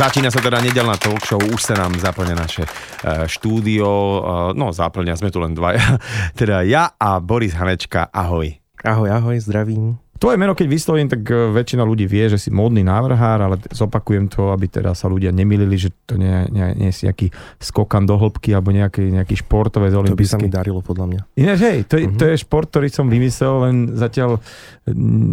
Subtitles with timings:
[0.00, 4.72] Začína sa teda nedelná talk show, už sa nám zaplňa naše uh, štúdio, uh, no
[4.72, 6.00] zaplňa, sme tu len dvaja,
[6.40, 8.48] teda ja a Boris Hanečka, ahoj.
[8.80, 10.00] Ahoj, ahoj, zdravím.
[10.20, 14.28] Tvoje meno, keď vyslovím, tak e, väčšina ľudí vie, že si módny návrhár, ale zopakujem
[14.28, 18.20] to, aby teda sa ľudia nemilili, že to nie, nie, nie je nejaký skokan do
[18.20, 21.20] hĺbky alebo nejaký, nejaký športové z To by sa mi darilo, podľa mňa.
[21.40, 22.20] Ináč, hej, to, uh-huh.
[22.20, 24.44] to je šport, ktorý som vymyslel, len zatiaľ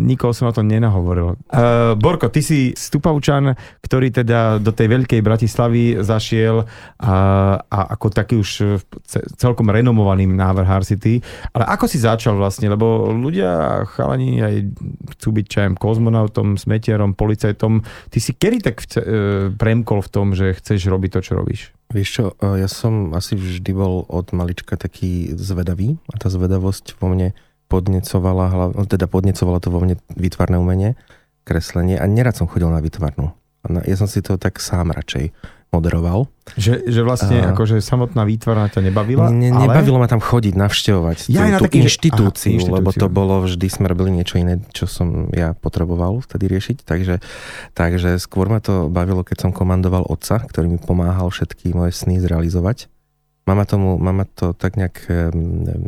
[0.08, 1.36] nikoho som na to nenahovoril.
[1.52, 6.64] Uh, Borko, ty si stupavčan, ktorý teda do tej veľkej Bratislavy zašiel
[7.04, 7.16] a,
[7.60, 8.80] a ako taký už
[9.36, 11.20] celkom renomovaným návrhár si ty.
[11.52, 12.72] Ale ako si začal vlastne?
[12.72, 14.77] Lebo ľudia, chalani aj
[15.18, 17.84] chcú byť čajem kozmonautom, smetierom, policajtom.
[18.14, 19.08] Ty si kedy tak chce, e,
[19.54, 21.62] premkol v tom, že chceš robiť to, čo robíš?
[21.92, 27.00] Vieš čo, e, ja som asi vždy bol od malička taký zvedavý a tá zvedavosť
[27.02, 27.34] vo mne
[27.68, 30.96] podnecovala, teda podnecovala to vo mne výtvarné umenie,
[31.44, 33.36] kreslenie a nerad som chodil na výtvarnú.
[33.84, 35.36] Ja som si to tak sám radšej
[35.72, 36.32] moderoval.
[36.56, 39.28] Že, že vlastne uh, akože samotná výtvarná ťa nebavila?
[39.28, 39.68] Ne, ale...
[39.68, 43.08] Nebavilo ma tam chodiť, navštevovať ja, tú, ja, tú taký, inštitúciu, aha, inštitúciu, lebo to
[43.12, 47.20] bolo vždy, sme robili niečo iné, čo som ja potreboval vtedy riešiť, takže,
[47.76, 52.24] takže skôr ma to bavilo, keď som komandoval otca, ktorý mi pomáhal všetky moje sny
[52.24, 52.88] zrealizovať.
[53.48, 55.08] Mama, tomu, mama to tak nejak,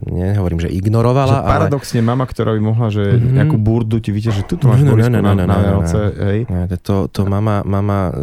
[0.08, 3.36] nehovorím, že ignorovala, že paradoxne mama, ktorá by mohla, že mm-hmm.
[3.36, 6.00] nejakú burdu ti že tu máš no, no, no, no, no, na, no, no,
[6.32, 6.48] hej.
[6.88, 8.16] To, to mama, mama,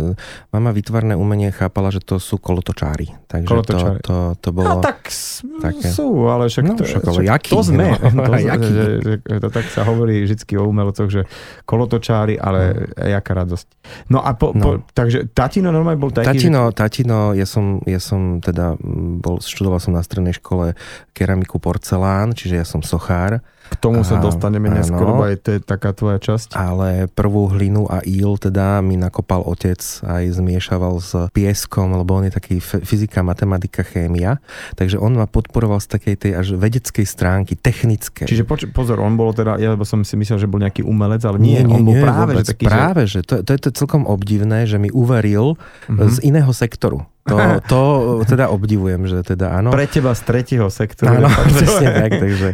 [0.49, 3.13] mama vytvarné umenie chápala, že to sú kolotočári.
[3.29, 4.01] Takže kolotočári.
[4.01, 4.81] To, to, to bolo...
[4.81, 5.13] No tak
[5.61, 5.89] také...
[5.93, 7.85] sú, ale však, no, to, však, ale jaký, to sme.
[7.93, 8.71] No, to, jaký?
[8.73, 11.23] Že, že, to tak sa hovorí vždy o umelcoch, že
[11.69, 13.05] kolotočári, ale no.
[13.05, 13.67] jaká radosť.
[14.09, 14.63] No a po, no.
[14.63, 16.41] po, takže tatino normálne bol taký...
[16.41, 16.77] Tatino, že...
[16.77, 18.79] tatino ja, som, ja som teda
[19.27, 20.79] bol, študoval som na strednej škole
[21.11, 23.43] keramiku porcelán, čiže ja som sochár.
[23.67, 26.55] K tomu sa dostaneme neskôr, lebo aj to je taká tvoja časť.
[26.55, 32.31] Ale prvú hlinu a íl teda mi nakopal otec, aj zmiešaval s pieskom, lebo on
[32.31, 34.39] je taký fyzika, matematika, chémia.
[34.79, 38.23] Takže on ma podporoval z takej tej až vedeckej stránky, technické.
[38.31, 41.27] Čiže poč- pozor, on bol teda, ja lebo som si myslel, že bol nejaký umelec,
[41.27, 43.19] ale nie, nie, nie on bol nie, práve, vôbec, že taký, práve, že...
[43.19, 45.59] že to, to je to celkom obdivné, že mi uveril
[45.91, 46.07] mm-hmm.
[46.07, 47.03] z iného sektoru.
[47.27, 47.81] To, to
[48.23, 49.75] teda obdivujem, že teda áno.
[49.75, 51.27] Pre teba z tretieho sektoru.
[51.27, 52.51] Áno, presne tak, takže,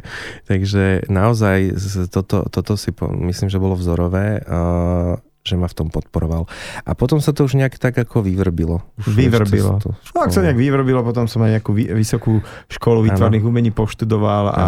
[0.48, 1.76] takže naozaj
[2.08, 2.90] toto, toto si
[3.28, 4.40] myslím, že bolo vzorové.
[4.48, 6.46] Uh, že ma v tom podporoval.
[6.86, 8.86] A potom sa to už nejak tak ako vyvrbilo.
[9.02, 9.82] Už vyvrbilo.
[9.82, 12.38] To, no, ak sa nejak vyvrbilo, potom som aj nejakú vysokú
[12.70, 14.64] školu výtvarných umení poštudoval a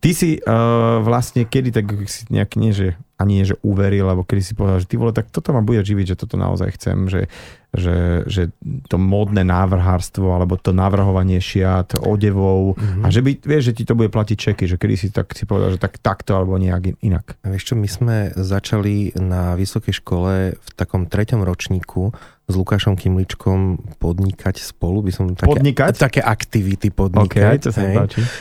[0.00, 4.26] ty si uh, vlastne kedy tak si nejak nie, že ani nie, že uveril, alebo
[4.26, 7.06] kedy si povedal, že ty vole, tak toto ma bude živiť, že toto naozaj chcem,
[7.06, 7.30] že,
[7.72, 8.52] že, že
[8.92, 13.02] to módne návrhárstvo, alebo to navrhovanie šiat, odevov, mm-hmm.
[13.02, 15.48] a že by, vieš, že ti to bude platiť čeky, že kedy si tak si
[15.48, 17.40] povedal, že tak takto, alebo nejak inak.
[17.40, 22.12] A vieš čo, my sme začali na vysokej škole v takom treťom ročníku
[22.50, 25.94] s Lukášom Kimličkom podnikať spolu, by som také, podnikať?
[25.94, 27.96] také aktivity podnikať, okay, to sa hej,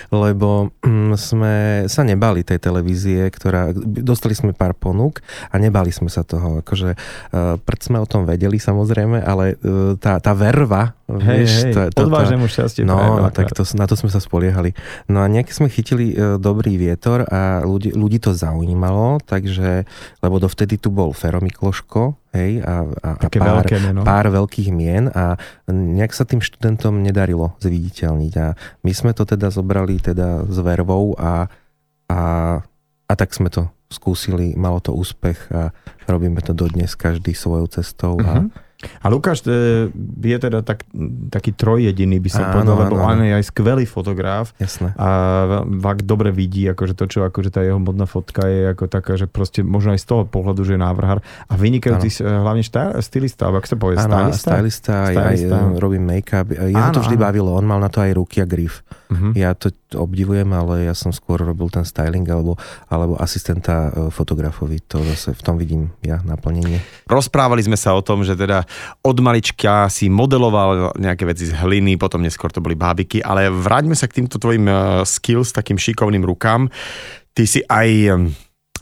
[0.09, 1.55] lebo mm, sme
[1.85, 5.21] sa nebali tej televízie, ktorá, dostali sme pár ponúk
[5.53, 9.93] a nebali sme sa toho, akože uh, prd sme o tom vedeli samozrejme, ale uh,
[9.95, 12.83] tá, tá verva, hej, vieš, hej, to, to, odvážnemu šťastie.
[12.83, 14.73] No, tak to, na to sme sa spoliehali.
[15.07, 19.85] No a nejaký sme chytili uh, dobrý vietor a ľudí, ľudí to zaujímalo, takže,
[20.19, 23.65] lebo dovtedy tu bol Fero Mikloško, hej, a, a, a pár,
[24.03, 25.35] pár veľkých mien a
[25.67, 28.55] nejak sa tým študentom nedarilo zviditeľniť a
[28.87, 31.51] my sme to teda zobrali teda s vervou a,
[32.07, 32.21] a,
[33.07, 35.75] a tak sme to skúsili, malo to úspech a
[36.07, 39.89] robíme to dodnes každý svojou cestou a mm-hmm a Lukáš e,
[40.21, 40.85] je teda tak,
[41.29, 44.53] taký trojjediný, by som áno, povedal, lebo áno, on je aj skvelý fotograf.
[44.57, 44.93] Jasné.
[44.97, 45.09] A
[45.61, 49.29] fakt dobre vidí, akože to, čo akože tá jeho modná fotka je ako taká, že
[49.29, 51.21] proste možno aj z toho pohľadu, že je návrhár.
[51.49, 54.49] A vynikajúci hlavne štá, stylista, alebo ak sa povie, áno, stylista?
[54.57, 55.57] stylista, stylista.
[55.57, 56.47] aj robím make-up.
[56.49, 57.23] Jeho áno, to vždy áno.
[57.29, 58.81] bavilo, on mal na to aj ruky a grif.
[59.11, 59.35] Uh-huh.
[59.35, 62.55] Ja to obdivujem, ale ja som skôr robil ten styling alebo,
[62.87, 64.79] alebo asistenta e, fotografovi.
[64.87, 66.79] To zase v tom vidím ja naplnenie.
[67.11, 68.63] Rozprávali sme sa o tom, že teda
[69.01, 73.93] od malička si modeloval nejaké veci z hliny, potom neskôr to boli bábiky, ale vráťme
[73.93, 74.75] sa k týmto tvojim eh,
[75.05, 76.71] skills, takým šikovným rukám.
[77.31, 78.11] Ty si aj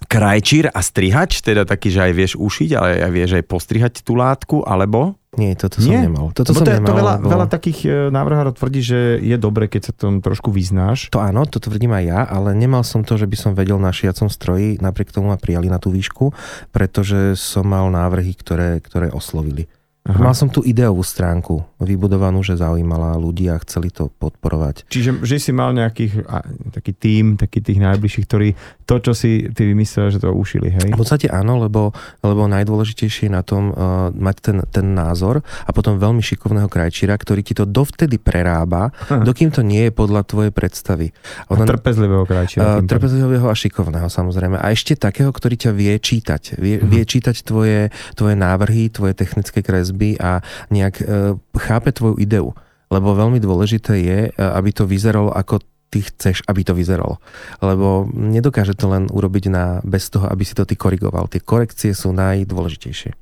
[0.07, 4.15] krajčír a strihač, teda taký, že aj vieš ušiť, ale aj vieš aj postrihať tú
[4.15, 5.19] látku, alebo?
[5.38, 6.09] Nie, toto som Nie?
[6.09, 6.33] nemal.
[6.33, 7.27] Toto som to, nemal, to veľa, lebo...
[7.30, 11.13] veľa takých e, návrhárov tvrdí, že je dobre, keď sa tom trošku vyznáš.
[11.13, 13.94] To áno, to tvrdím aj ja, ale nemal som to, že by som vedel na
[13.94, 16.33] šiacom stroji, napriek tomu ma prijali na tú výšku,
[16.74, 19.69] pretože som mal návrhy, ktoré, ktoré oslovili.
[20.10, 20.26] Aha.
[20.26, 24.90] Mal som tú ideovú stránku vybudovanú, že zaujímala ľudí a chceli to podporovať.
[24.90, 26.26] Čiže že si mal nejakých,
[26.74, 28.50] taký tím, taký tých najbližších, ktorí
[28.90, 30.90] to, čo si ty vymyslel, že to ušili, hej?
[30.90, 31.94] V podstate áno, lebo,
[32.26, 37.14] lebo najdôležitejšie je na tom uh, mať ten, ten názor a potom veľmi šikovného krajčíra,
[37.14, 39.22] ktorý ti to dovtedy prerába, Aha.
[39.22, 41.14] dokým to nie je podľa tvojej predstavy.
[41.54, 42.82] Ona, a trpezlivého krajčíra.
[42.82, 44.58] Uh, trpezlivého a šikovného samozrejme.
[44.58, 46.58] A ešte takého, ktorý ťa vie čítať.
[46.58, 46.90] Vie, uh-huh.
[46.90, 50.40] vie čítať tvoje, tvoje návrhy, tvoje technické kresby a
[50.72, 52.56] nejak uh, chápe tvoju ideu.
[52.90, 57.18] Lebo veľmi dôležité je, aby to vyzeralo ako ty chceš, aby to vyzeralo.
[57.62, 61.30] Lebo nedokáže to len urobiť na, bez toho, aby si to ty korigoval.
[61.30, 63.13] Tie korekcie sú najdôležitejšie.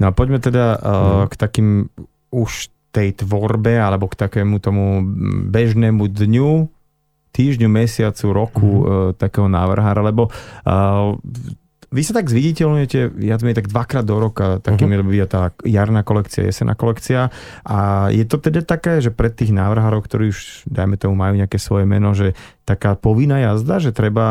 [0.00, 1.24] No a poďme teda uh, hmm.
[1.32, 1.68] k takým
[2.32, 5.04] už tej tvorbe, alebo k takému tomu
[5.52, 6.68] bežnému dňu,
[7.34, 8.84] týždňu, mesiacu, roku hmm.
[8.84, 11.16] uh, takého návrhára, lebo uh,
[11.94, 15.14] vy sa tak zviditeľujete viac menej tak dvakrát do roka, takým uh-huh.
[15.14, 17.30] je tá jarná kolekcia, jesená kolekcia
[17.62, 21.62] a je to teda také, že pre tých návrhárov, ktorí už, dajme tomu, majú nejaké
[21.62, 22.34] svoje meno, že
[22.66, 24.26] taká povinná jazda, že treba,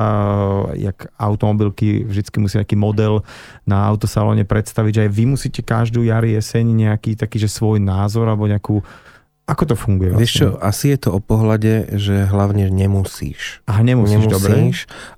[0.76, 3.24] jak automobilky, vždycky musí nejaký model
[3.64, 8.28] na autosalóne predstaviť, že aj vy musíte každú jar, jeseň nejaký taký, že svoj názor
[8.28, 8.84] alebo nejakú
[9.44, 10.16] ako to funguje?
[10.16, 10.24] Vlastne?
[10.24, 13.60] Vieš čo, asi je to o pohľade, že hlavne nemusíš.
[13.68, 14.56] Aha, nemusíš, nemusíš dobre.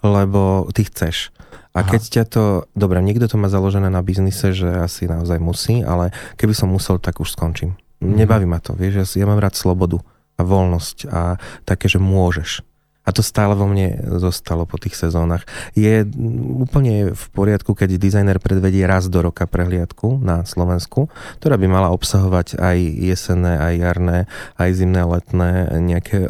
[0.01, 1.29] lebo ty chceš.
[1.75, 1.91] A Aha.
[1.91, 6.15] keď ťa to, dobre, niekto to má založené na biznise, že asi naozaj musí, ale
[6.39, 7.75] keby som musel, tak už skončím.
[7.99, 8.23] Mm.
[8.23, 9.99] Nebaví ma to, vieš, ja, ja mám rád slobodu
[10.39, 11.35] a voľnosť a
[11.67, 12.63] také, že môžeš.
[13.05, 15.45] A to stále vo mne zostalo po tých sezónach.
[15.77, 16.01] Je
[16.57, 21.07] úplne v poriadku, keď dizajner predvedie raz do roka prehliadku na Slovensku,
[21.37, 24.17] ktorá by mala obsahovať aj jesenné, aj jarné,
[24.57, 25.49] aj zimné, letné
[25.85, 26.25] nejaké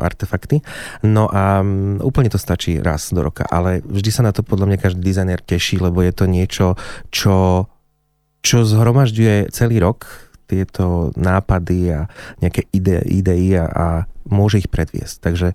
[0.00, 0.64] artefakty.
[1.04, 1.60] No a
[2.00, 5.44] úplne to stačí raz do roka, ale vždy sa na to podľa mňa každý dizajner
[5.44, 6.66] teší, lebo je to niečo,
[7.12, 7.68] čo,
[8.40, 12.00] čo zhromažďuje celý rok, tieto nápady a
[12.44, 13.86] nejaké ide, idei a, a
[14.28, 15.16] môže ich predviesť.
[15.24, 15.48] Takže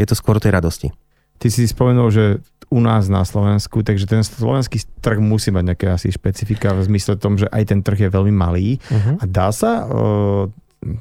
[0.00, 0.88] je to skôr tej radosti.
[1.36, 2.24] Ty si spomenul, že
[2.70, 7.18] u nás na Slovensku, takže ten slovenský trh musí mať nejaké asi špecifika v zmysle
[7.18, 9.20] tom, že aj ten trh je veľmi malý uh-huh.
[9.20, 9.84] a dá sa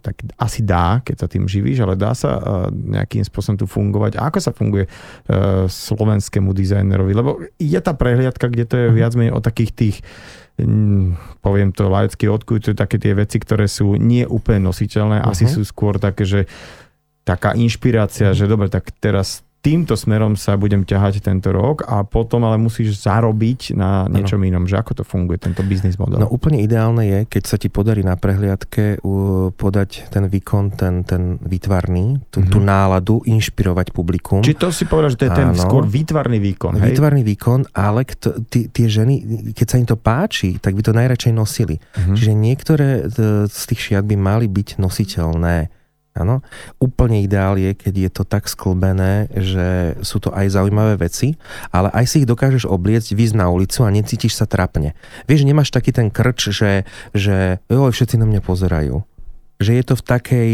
[0.03, 4.19] tak asi dá, keď sa tým živíš, ale dá sa nejakým spôsobom tu fungovať.
[4.19, 4.91] A ako sa funguje
[5.71, 7.13] slovenskému dizajnerovi?
[7.15, 8.95] Lebo je tá prehliadka, kde to je mhm.
[8.99, 9.97] viac menej o takých tých
[11.39, 15.31] poviem to laicky odkujú, to také tie veci, ktoré sú nie úplne nositeľné, uh-huh.
[15.31, 16.51] asi sú skôr také, že
[17.29, 22.47] taká inšpirácia, že dobre, tak teraz týmto smerom sa budem ťahať tento rok a potom
[22.47, 24.47] ale musíš zarobiť na niečom ano.
[24.47, 26.23] inom, že ako to funguje, tento biznis model.
[26.23, 29.03] No úplne ideálne je, keď sa ti podarí na prehliadke
[29.59, 32.53] podať ten výkon, ten, ten výtvarný, tú, mm-hmm.
[32.55, 34.39] tú náladu, inšpirovať publikum.
[34.39, 36.95] Či to si povedal, že to je ten Áno, skôr výtvarný výkon, hej?
[36.95, 40.95] Výtvarný výkon, ale kto, tí, tie ženy, keď sa im to páči, tak by to
[40.95, 41.83] najradšej nosili.
[41.83, 42.15] Mm-hmm.
[42.15, 42.87] Čiže niektoré
[43.51, 45.78] z tých šiat by mali byť nositeľné
[46.19, 46.43] Áno.
[46.83, 51.39] Úplne ideál je, keď je to tak sklbené, že sú to aj zaujímavé veci,
[51.71, 54.99] ale aj si ich dokážeš obliecť, výsť na ulicu a necítiš sa trapne.
[55.31, 56.83] Vieš, nemáš taký ten krč, že,
[57.15, 59.01] že joj, všetci na mňa pozerajú.
[59.63, 60.49] Že je to v takej,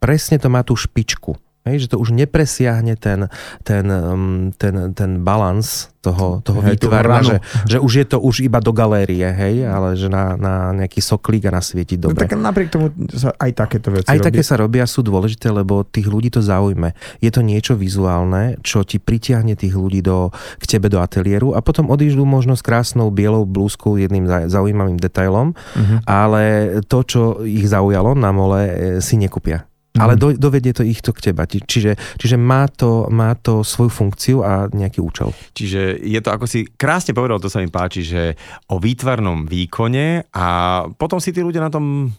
[0.00, 1.36] presne to má tú špičku.
[1.60, 3.28] Hej, že to už nepresiahne ten,
[3.68, 7.36] ten, um, ten, ten balans toho, toho hej, výtvarna, že,
[7.68, 11.52] že už je to už iba do galérie, hej, ale že na, na nejaký soklík
[11.52, 12.16] a nasvietiť no dobre.
[12.16, 14.24] No, tak napriek tomu sa aj takéto veci Aj robí.
[14.24, 16.96] také sa robia, sú dôležité, lebo tých ľudí to zaujme.
[17.20, 21.60] Je to niečo vizuálne, čo ti pritiahne tých ľudí do, k tebe do ateliéru a
[21.60, 25.98] potom odíždú možno s krásnou bielou blúzkou jedným zaujímavým detailom, uh-huh.
[26.08, 26.42] ale
[26.88, 28.72] to, čo ich zaujalo na mole, e,
[29.04, 29.69] si nekúpia.
[29.98, 30.20] Ale mhm.
[30.20, 31.50] do, dovedie to ich to k teba.
[31.50, 35.34] Čiže, čiže má, to, má to svoju funkciu a nejaký účel.
[35.50, 38.38] Čiže je to, ako si krásne povedal, to sa mi páči, že
[38.70, 40.46] o výtvarnom výkone a
[40.94, 42.14] potom si tí ľudia na tom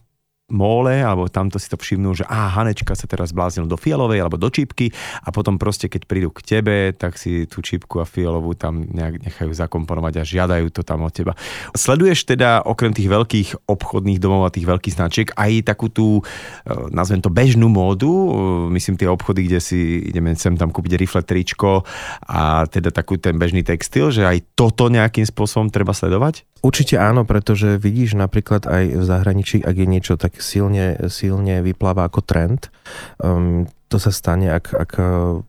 [0.51, 4.36] móle, alebo tamto si to všimnú, že á, Hanečka sa teraz bláznil do fialovej alebo
[4.36, 4.91] do čípky
[5.24, 9.24] a potom proste, keď prídu k tebe, tak si tú čípku a fialovú tam nejak
[9.24, 11.34] nechajú zakomponovať a žiadajú to tam od teba.
[11.72, 16.74] Sleduješ teda okrem tých veľkých obchodných domov a tých veľkých značiek aj takú tú, e,
[16.91, 18.29] nazvem to bežnú módu, e,
[18.75, 19.79] myslím tie obchody, kde si
[20.12, 21.88] ideme sem tam kúpiť rifle tričko
[22.27, 26.43] a teda takú ten bežný textil, že aj toto nejakým spôsobom treba sledovať?
[26.62, 32.10] Určite áno, pretože vidíš napríklad aj v zahraničí, ak je niečo tak silne, silne vypláva
[32.10, 32.74] ako trend,
[33.21, 35.39] um, to sa stane, ak, ak uh,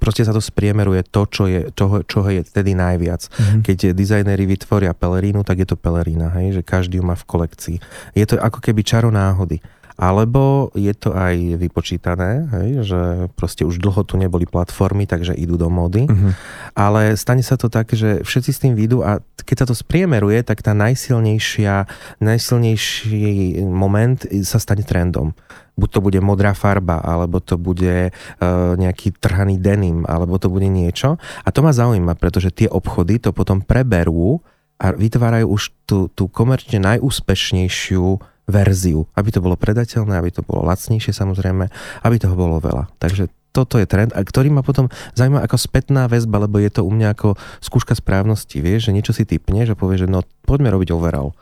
[0.00, 3.28] proste sa to spriemeruje to, čo je, toho, čoho je tedy najviac.
[3.28, 3.60] Mm-hmm.
[3.66, 7.76] Keď dizajnéri vytvoria pelerínu, tak je to pelerína, hej, že každý ju má v kolekcii.
[8.16, 9.60] Je to ako keby čaro náhody.
[9.96, 13.00] Alebo je to aj vypočítané, hej, že
[13.32, 16.04] proste už dlho tu neboli platformy, takže idú do módy.
[16.04, 16.36] Uh-huh.
[16.76, 20.44] Ale stane sa to tak, že všetci s tým výjdu a keď sa to spriemeruje,
[20.44, 21.88] tak tá najsilnejšia,
[22.20, 25.32] najsilnejší moment sa stane trendom
[25.76, 30.66] buď to bude modrá farba, alebo to bude uh, nejaký trhaný denim, alebo to bude
[30.66, 31.20] niečo.
[31.44, 34.40] A to ma zaujíma, pretože tie obchody to potom preberú
[34.80, 40.62] a vytvárajú už tú, tú komerčne najúspešnejšiu verziu, aby to bolo predateľné, aby to bolo
[40.66, 41.66] lacnejšie samozrejme,
[42.06, 42.86] aby toho bolo veľa.
[43.02, 46.84] Takže toto je trend, a ktorý ma potom zaujíma ako spätná väzba, lebo je to
[46.84, 50.68] u mňa ako skúška správnosti, vieš, že niečo si typne, že povie, že no poďme
[50.76, 51.32] robiť overall.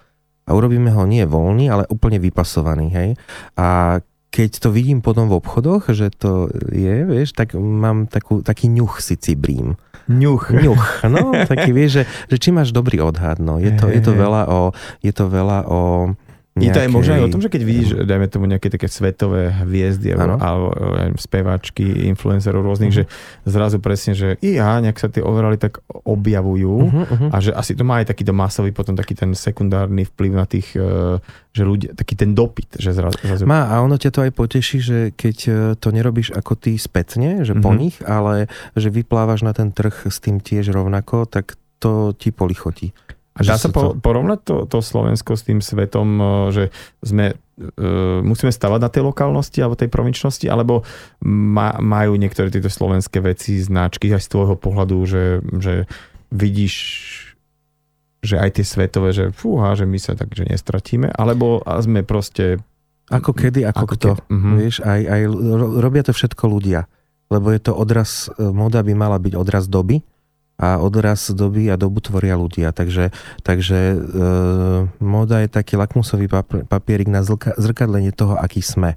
[0.46, 3.10] A urobíme ho nie voľný, ale úplne vypasovaný, hej.
[3.58, 3.98] A
[4.30, 9.02] keď to vidím potom v obchodoch, že to je, vieš, tak mám takú, taký ňuch
[9.02, 9.74] si cibrím.
[10.06, 10.52] Ňuch.
[10.52, 13.58] Ňuch, no, taký vieš, že, že či máš dobrý odhad, no.
[13.58, 15.80] Je to, je to veľa o, je to veľa o
[16.54, 16.70] Nejakej...
[16.70, 19.50] Je to aj možno aj o tom, že keď vidíš, dajme tomu nejaké také svetové
[19.66, 23.10] hviezdy alebo, alebo speváčky, influencerov rôznych, uh-huh.
[23.10, 27.30] že zrazu presne, že ja, nejak sa tie overali tak objavujú uh-huh, uh-huh.
[27.34, 30.78] a že asi to má aj takýto masový potom taký ten sekundárny vplyv na tých,
[30.78, 31.18] e,
[31.50, 32.78] že ľudia, taký ten dopyt.
[32.78, 33.42] Že zrazu, zrazu...
[33.50, 37.42] Má a ono ťa to aj poteší, že keď e, to nerobíš ako ty spätne,
[37.42, 37.66] že uh-huh.
[37.66, 38.46] po nich, ale
[38.78, 42.96] že vyplávaš na ten trh s tým tiež rovnako, tak to ti polichotí.
[43.34, 43.98] A dá sa po, to...
[43.98, 46.24] porovnať to, to Slovensko s tým svetom, e,
[46.54, 46.64] že
[47.02, 50.86] sme, uh, musíme stavať na tej lokálnosti alebo tej provinčnosti, alebo
[51.26, 55.24] ma, majú niektoré tieto slovenské veci, značky aj z tvojho pohľadu, že,
[55.58, 55.90] že
[56.30, 56.74] vidíš
[58.24, 62.56] že aj tie svetové, že fúha, že my sa tak, že nestratíme, alebo sme proste...
[63.12, 64.10] Ako kedy, ako, ako kto.
[64.16, 64.32] Kedy.
[64.32, 64.54] Uh-huh.
[64.56, 65.20] Vieš, aj, aj
[65.84, 66.88] robia to všetko ľudia.
[67.28, 70.00] Lebo je to odraz, e, moda by mala byť odraz doby,
[70.54, 72.70] a odraz doby a dobu tvoria ľudia.
[72.70, 73.10] Takže,
[73.42, 73.96] takže e,
[75.02, 76.30] moda je taký lakmusový
[76.70, 78.94] papierik na zrka, zrkadlenie toho, aký sme.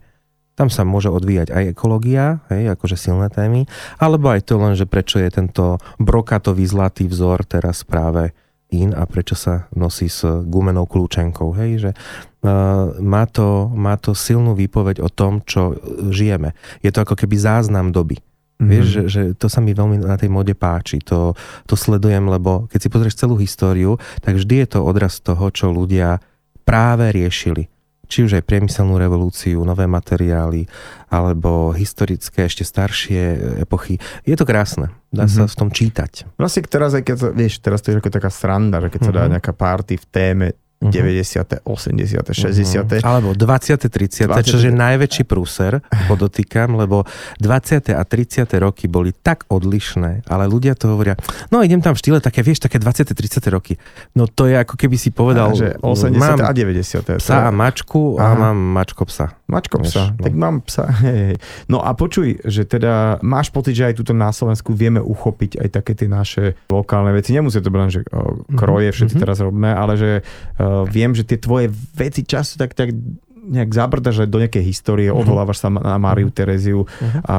[0.58, 3.70] Tam sa môže odvíjať aj ekológia, hej, akože silné témy,
[4.02, 8.34] alebo aj to len, že prečo je tento brokatový zlatý vzor teraz práve
[8.74, 11.56] in a prečo sa nosí s gumenou kľúčenkou.
[11.56, 15.78] Hej, že uh, má, to, má to silnú výpoveď o tom, čo
[16.12, 16.52] žijeme.
[16.84, 18.20] Je to ako keby záznam doby.
[18.58, 18.70] Mm-hmm.
[18.74, 21.38] Vieš, že, že to sa mi veľmi na tej mode páči, to,
[21.70, 25.70] to sledujem, lebo keď si pozrieš celú históriu, tak vždy je to odraz toho, čo
[25.70, 26.18] ľudia
[26.66, 27.70] práve riešili.
[28.08, 30.66] Či už aj priemyselnú revolúciu, nové materiály,
[31.12, 33.22] alebo historické, ešte staršie
[33.62, 34.00] epochy.
[34.24, 34.90] Je to krásne.
[35.14, 35.38] Dá mm-hmm.
[35.38, 36.40] sa v tom čítať.
[36.40, 39.14] Vlastne teraz, aj keď, vieš, teraz to je ako taká sranda, že keď mm-hmm.
[39.14, 39.32] sa dá mhm.
[39.38, 40.94] nejaká party v téme Uh-huh.
[40.94, 42.86] 90., 80., 60.
[42.86, 43.02] Uh-huh.
[43.02, 44.46] Alebo 20., 30., 20.
[44.46, 47.02] čo je najväčší prúser, podotýkam, lebo
[47.42, 47.98] 20.
[47.98, 48.46] a 30.
[48.62, 51.18] roky boli tak odlišné, ale ľudia to hovoria,
[51.50, 53.10] no idem tam v štýle také, vieš, také 20.
[53.10, 53.42] 30.
[53.50, 53.82] roky.
[54.14, 56.14] No to je ako keby si povedal, a, že 80.
[56.14, 57.18] mám a 90.
[57.18, 59.37] Psa a mačku a mám mačko psa.
[59.48, 60.24] Mačko psa, no.
[60.28, 60.92] tak mám psa.
[61.72, 65.70] No a počuj, že teda máš pocit, že aj tuto na Slovensku vieme uchopiť aj
[65.72, 67.32] také tie naše lokálne veci.
[67.32, 68.02] Nemusí to byť len, že
[68.56, 69.24] kroje všetci uh-huh.
[69.24, 72.92] teraz robíme, ale že uh, viem, že tie tvoje veci často tak, tak
[73.48, 75.24] nejak zabrdaš do nejakej histórie, uh-huh.
[75.24, 76.38] odvolávaš sa na Máriu uh-huh.
[76.38, 77.24] Tereziu uh-huh.
[77.24, 77.38] a,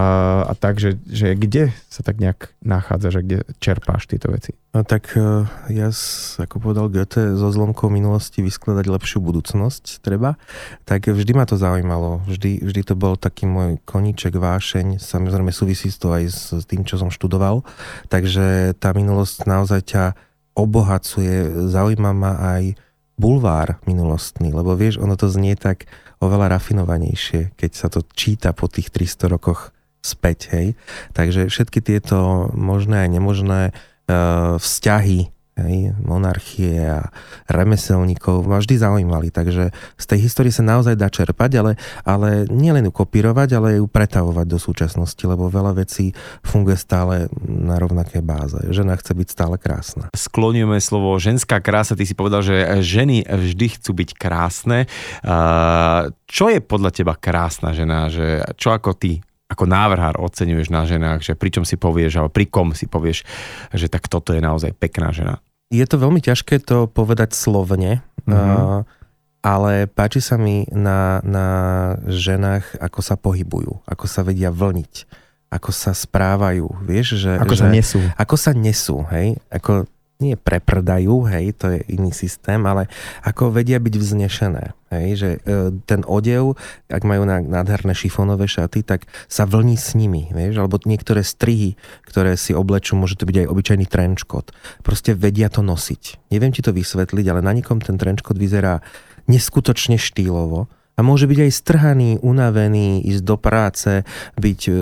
[0.48, 4.56] a tak, že, že kde sa tak nejak nachádzaš a kde čerpáš tieto veci?
[4.72, 5.92] No tak uh, ja,
[6.40, 10.40] ako povedal Goethe, so zlomkou minulosti vyskladať lepšiu budúcnosť treba,
[10.88, 12.24] tak vždy ma to zaujímalo.
[12.24, 16.96] Vždy, vždy to bol taký môj koníček, vášeň, samozrejme súvisí to aj s tým, čo
[16.96, 17.64] som študoval,
[18.08, 20.04] takže tá minulosť naozaj ťa
[20.58, 22.87] obohacuje, zaujíma ma aj
[23.18, 25.90] bulvár minulostný, lebo vieš, ono to znie tak
[26.22, 30.66] oveľa rafinovanejšie, keď sa to číta po tých 300 rokoch späť, hej.
[31.12, 35.34] Takže všetky tieto možné a nemožné uh, vzťahy
[35.64, 37.10] hej, monarchie a
[37.50, 41.72] remeselníkov ma vždy zaujímali, takže z tej histórie sa naozaj dá čerpať, ale,
[42.06, 46.14] ale nielen ju kopírovať, ale ju pretavovať do súčasnosti, lebo veľa vecí
[46.46, 48.58] funguje stále na rovnaké báze.
[48.70, 50.10] Žena chce byť stále krásna.
[50.14, 54.86] Skloníme slovo ženská krása, ty si povedal, že ženy vždy chcú byť krásne.
[56.28, 58.12] Čo je podľa teba krásna žena?
[58.12, 62.52] Že čo ako ty ako návrhár oceňuješ na ženách, že pričom si povieš, alebo pri
[62.52, 63.24] kom si povieš,
[63.72, 65.40] že tak toto je naozaj pekná žena?
[65.68, 68.32] Je to veľmi ťažké to povedať slovne, mm-hmm.
[68.32, 68.88] uh,
[69.44, 71.46] ale páči sa mi na, na
[72.08, 74.94] ženách, ako sa pohybujú, ako sa vedia vlniť,
[75.52, 77.36] ako sa správajú, vieš, že...
[77.36, 78.00] Ako že, sa nesú.
[78.16, 79.84] Ako sa nesú, hej, ako
[80.18, 82.90] nie preprdajú, hej, to je iný systém, ale
[83.22, 84.74] ako vedia byť vznešené.
[84.90, 85.38] Hej, že e,
[85.86, 86.58] ten odev,
[86.90, 92.34] ak majú nádherné šifónové šaty, tak sa vlní s nimi, vieš, alebo niektoré strihy, ktoré
[92.34, 94.50] si oblečú, môže to byť aj obyčajný trenčkot.
[94.82, 96.34] Proste vedia to nosiť.
[96.34, 98.82] Neviem ti to vysvetliť, ale na nikom ten trenčkot vyzerá
[99.30, 100.66] neskutočne štýlovo
[100.98, 104.02] A môže byť aj strhaný, unavený, ísť do práce,
[104.34, 104.74] byť, e,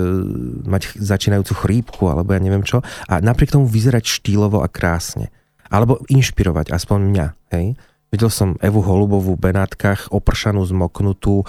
[0.65, 2.81] mať začínajúcu chrípku alebo ja neviem čo.
[3.05, 5.29] A napriek tomu vyzerať štýlovo a krásne.
[5.69, 7.27] Alebo inšpirovať, aspoň mňa.
[7.53, 7.77] Hej?
[8.09, 11.47] Videl som Evu Holubovú v Benátkach, opršanú, zmoknutú, e,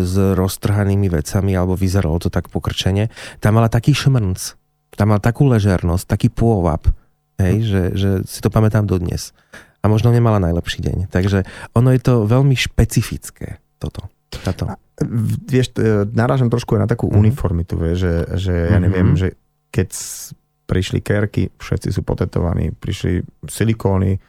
[0.00, 3.12] s roztrhanými vecami, alebo vyzeralo to tak pokrčene.
[3.44, 4.40] Tam mala taký šmrnc,
[4.96, 6.88] tam mala takú ležernosť, taký pôvab,
[7.36, 7.64] hej, hm.
[7.68, 9.36] že, že si to pamätám dodnes.
[9.84, 11.12] A možno nemala najlepší deň.
[11.12, 11.44] Takže
[11.76, 14.10] ono je to veľmi špecifické toto.
[14.28, 14.68] Táto.
[15.48, 17.22] Vieš, e, narážam trošku aj na takú mm-hmm.
[17.22, 18.84] uniformitu, vieš, že, že ja mhm.
[18.84, 19.22] neviem, mm-hmm.
[19.22, 19.28] že
[19.72, 19.88] keď
[20.68, 24.20] prišli kerky, všetci sú potetovaní, prišli silikóny,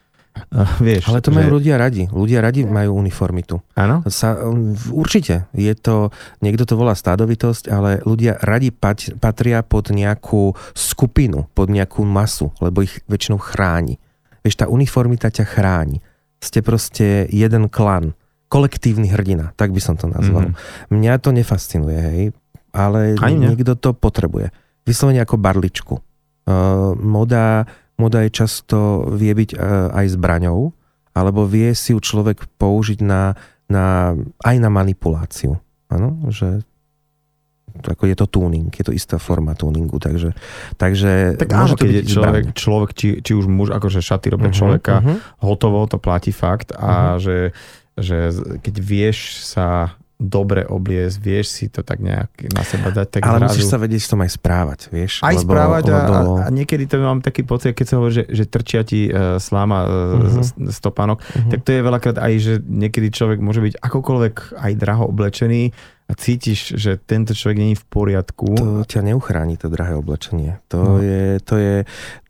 [0.50, 1.56] Uh, vieš, Ale to majú že...
[1.60, 2.04] ľudia radi.
[2.08, 3.60] Ľudia radi majú uniformitu.
[3.76, 4.06] Áno?
[4.08, 4.40] Sa,
[4.94, 5.52] určite.
[5.52, 11.68] Je to, niekto to volá stádovitosť, ale ľudia radi pat, patria pod nejakú skupinu, pod
[11.68, 14.00] nejakú masu, lebo ich väčšinou chráni.
[14.46, 16.00] Vieš, tá uniformita ťa chráni.
[16.40, 18.16] Ste proste jeden klan
[18.50, 20.50] kolektívny hrdina, tak by som to nazval.
[20.50, 20.90] Mm-hmm.
[20.90, 22.24] Mňa to nefascinuje, hej,
[22.74, 24.50] ale niekto to potrebuje.
[24.90, 25.96] Vyslovene ako barličku.
[26.50, 27.70] Uh, moda,
[28.02, 30.74] moda je často vie byť uh, aj zbraňou,
[31.14, 33.38] alebo vie si ju človek použiť na,
[33.70, 35.62] na, aj na manipuláciu.
[35.90, 36.66] Áno, že
[37.86, 40.34] ako je to tuning, je to istá forma tuningu, takže,
[40.76, 44.50] takže tak môže áno, to byť človek, človek či, či už muž, akože šaty robia
[44.50, 45.18] uh-huh, človeka, uh-huh.
[45.46, 47.22] hotovo, to platí fakt a uh-huh.
[47.22, 47.36] že
[48.02, 53.08] že keď vieš sa dobre obliecť, vieš si to tak nejak na seba dať.
[53.08, 53.56] Tak Ale zrazu...
[53.56, 55.24] musíš sa vedieť s tom aj správať, vieš?
[55.24, 56.14] Aj lebo, správať a, lebo...
[56.44, 59.40] a, a niekedy to mám taký pocit, keď sa hovorí, že, že trčia ti uh,
[59.40, 59.90] sláma uh,
[60.20, 60.76] uh-huh.
[60.76, 61.52] stopánok, uh-huh.
[61.56, 65.72] tak to je veľakrát aj, že niekedy človek môže byť akokoľvek aj draho oblečený
[66.10, 68.60] a cítiš, že tento človek není v poriadku.
[68.60, 70.60] To ťa neuchráni, to drahé oblečenie.
[70.68, 71.00] To, no.
[71.00, 71.76] je, to je,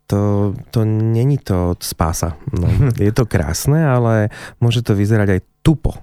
[0.10, 2.34] to, to není to spása.
[2.54, 2.70] No,
[3.02, 5.96] je to krásne, ale môže to vyzerať aj tupo.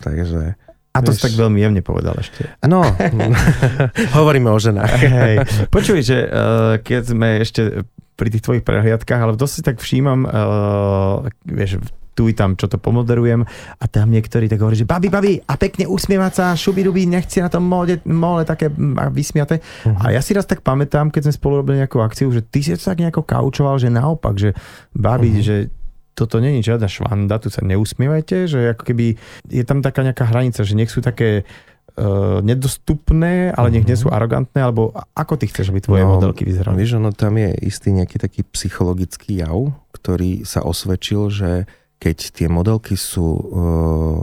[0.00, 0.56] Takže...
[0.92, 1.24] A to vieš...
[1.24, 2.52] si tak veľmi jemne povedal ešte.
[2.68, 2.84] No,
[4.18, 4.92] hovoríme o ženách.
[5.00, 5.36] Hej.
[5.72, 10.28] Počuj, že uh, keď sme ešte pri tých tvojich prehliadkách, ale dosť si tak všímam,
[10.28, 11.80] uh, vieš,
[12.12, 13.40] tu i tam, čo to pomoderujem
[13.80, 17.40] a tam niektorí tak hovorí, že babi, babi a pekne usmievať sa, šubi ruby, nechci
[17.40, 18.68] na tom mole, mole také
[19.12, 19.64] vysmiate.
[19.88, 19.96] Uh-huh.
[19.96, 22.76] A ja si raz tak pamätám, keď sme spolu robili nejakú akciu, že ty si
[22.76, 24.52] to tak nejako kaučoval, že naopak, že
[24.92, 25.44] babi, uh-huh.
[25.44, 25.56] že
[26.12, 29.16] toto není žiadna švanda, tu sa neusmievajte, že ako keby
[29.48, 31.48] je tam taká nejaká hranica, že nech sú také
[31.96, 34.14] uh, nedostupné, ale nech nie sú mhm.
[34.16, 36.76] arogantné, alebo ako ty chceš, aby tvoje no, modelky vyzerali?
[36.76, 41.50] Vieš, ono tam je istý nejaký taký psychologický jav, ktorý sa osvedčil, že
[42.02, 44.20] keď tie modelky sú, uh,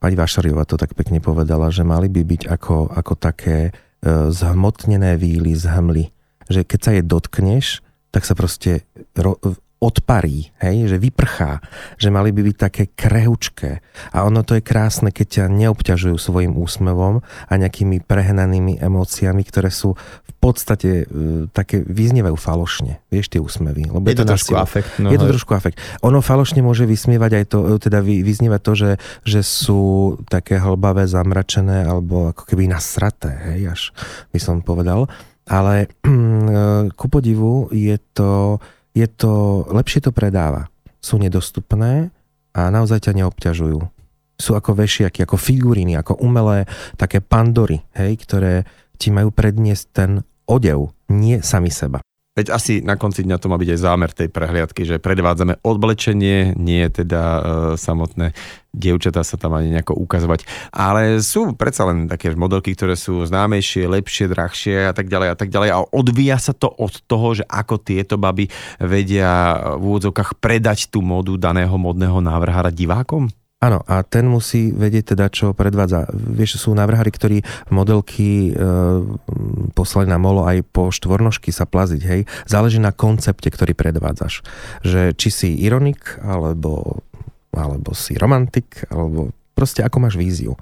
[0.00, 5.14] pani Vašariová to tak pekne povedala, že mali by byť ako, ako také uh, zhmotnené
[5.20, 6.10] víly z hmly.
[6.50, 7.66] Že keď sa je dotkneš,
[8.10, 8.82] tak sa proste
[9.14, 9.38] ro-
[9.80, 11.64] odparí, hej, že vyprchá,
[11.96, 13.80] že mali by byť také krehučké.
[14.12, 19.72] A ono to je krásne, keď ťa neobťažujú svojim úsmevom a nejakými prehnanými emóciami, ktoré
[19.72, 23.00] sú v podstate uh, také vyznievajú falošne.
[23.08, 23.88] Vieš tie úsmevy.
[23.88, 25.00] Lebo je to, to trošku afekt.
[25.00, 25.80] No, je to trošku afekt.
[26.04, 28.90] Ono falošne môže vysmievať aj to, e, teda vy, vyznievať to, že,
[29.24, 29.80] že sú
[30.28, 33.80] také hlbavé, zamračené alebo ako keby nasraté, hej, až
[34.28, 35.08] by som povedal.
[35.48, 35.88] Ale
[37.00, 38.60] ku podivu je to
[38.94, 40.68] je to, lepšie to predáva.
[41.00, 42.10] Sú nedostupné
[42.52, 43.80] a naozaj ťa neobťažujú.
[44.40, 46.64] Sú ako vešiaky, ako figuríny, ako umelé
[46.96, 48.64] také pandory, hej, ktoré
[48.96, 50.10] ti majú predniesť ten
[50.48, 52.02] odev, nie sami seba.
[52.30, 56.54] Veď asi na konci dňa to má byť aj zámer tej prehliadky, že predvádzame odblečenie,
[56.54, 57.40] nie teda e,
[57.74, 58.30] samotné
[58.70, 60.46] dievčatá sa tam ani nejako ukazovať.
[60.70, 65.36] Ale sú predsa len také modelky, ktoré sú známejšie, lepšie, drahšie a tak ďalej a
[65.36, 65.70] tak ďalej.
[65.74, 68.46] A odvíja sa to od toho, že ako tieto baby
[68.78, 73.26] vedia v úvodzovkách predať tú modu daného modného návrhára divákom?
[73.60, 76.08] Áno, a ten musí vedieť teda, čo predvádza.
[76.16, 78.52] Vieš, sú návrhári, ktorí modelky e,
[79.76, 82.24] poslali na molo aj po štvornožky sa plaziť, hej.
[82.48, 84.40] Záleží na koncepte, ktorý predvádzaš.
[84.80, 87.04] Že či si ironik, alebo,
[87.52, 90.56] alebo si romantik, alebo proste ako máš víziu.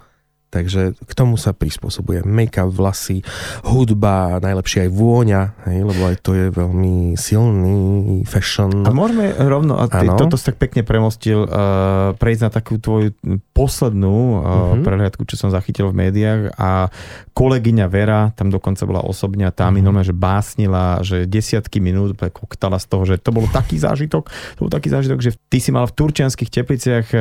[0.48, 3.20] Takže k tomu sa prispôsobuje make-up, vlasy,
[3.68, 8.88] hudba, najlepšie aj vôňa, hej, lebo aj to je veľmi silný fashion.
[8.88, 10.16] A môžeme rovno, a ty ano.
[10.16, 13.12] toto si tak pekne premostil, uh, prejsť na takú tvoju
[13.52, 14.84] poslednú uh, uh-huh.
[14.88, 16.88] prehliadku, čo som zachytil v médiách a
[17.37, 19.76] kolegyňa Vera, tam dokonca bola osobne a tá uh-huh.
[19.76, 24.32] mi normálne, že básnila, že desiatky minút koktala z toho, že to bol taký zážitok,
[24.56, 27.20] to bol taký zážitok, že ty si mal v turčianských tepliciach uh,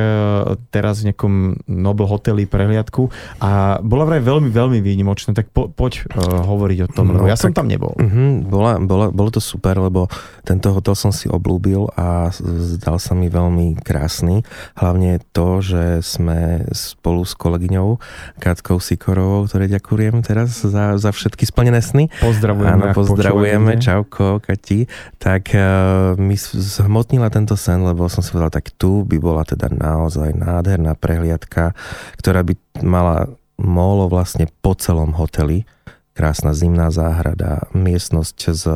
[0.72, 6.06] teraz v nejakom Nobel hoteli prehliadku a bola vraj veľmi, veľmi výnimočná, tak po, poď
[6.12, 7.94] uh, hovoriť o tom, no, ja tak, som tam nebol.
[7.94, 10.10] Uh-huh, bola, bola, bolo to super, lebo
[10.42, 14.42] tento hotel som si oblúbil a zdal sa mi veľmi krásny.
[14.78, 18.00] Hlavne to, že sme spolu s kolegyňou
[18.40, 22.10] Katkou Sikorovou, ktoré ďakujem teraz za, za všetky splnené sny.
[22.20, 22.90] Pozdravujeme.
[22.90, 24.88] Áno, pozdravujeme, čauko, Kati.
[25.20, 29.70] Tak uh, mi zhmotnila tento sen, lebo som si povedal, tak tu by bola teda
[29.72, 31.76] naozaj nádherná prehliadka,
[32.18, 35.66] ktorá by mala molo vlastne po celom hoteli.
[36.14, 38.66] Krásna zimná záhrada, miestnosť s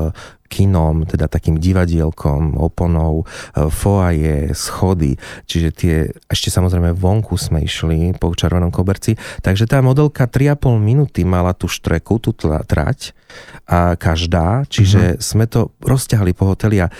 [0.52, 5.16] kinom, teda takým divadielkom, oponou, e, foaje, schody,
[5.48, 5.96] čiže tie,
[6.28, 11.72] ešte samozrejme vonku sme išli po červenom koberci, takže tá modelka 3,5 minúty mala tú
[11.72, 13.16] štreku, tú trať
[13.64, 15.24] a každá, čiže mm-hmm.
[15.24, 16.92] sme to rozťahli po hoteli a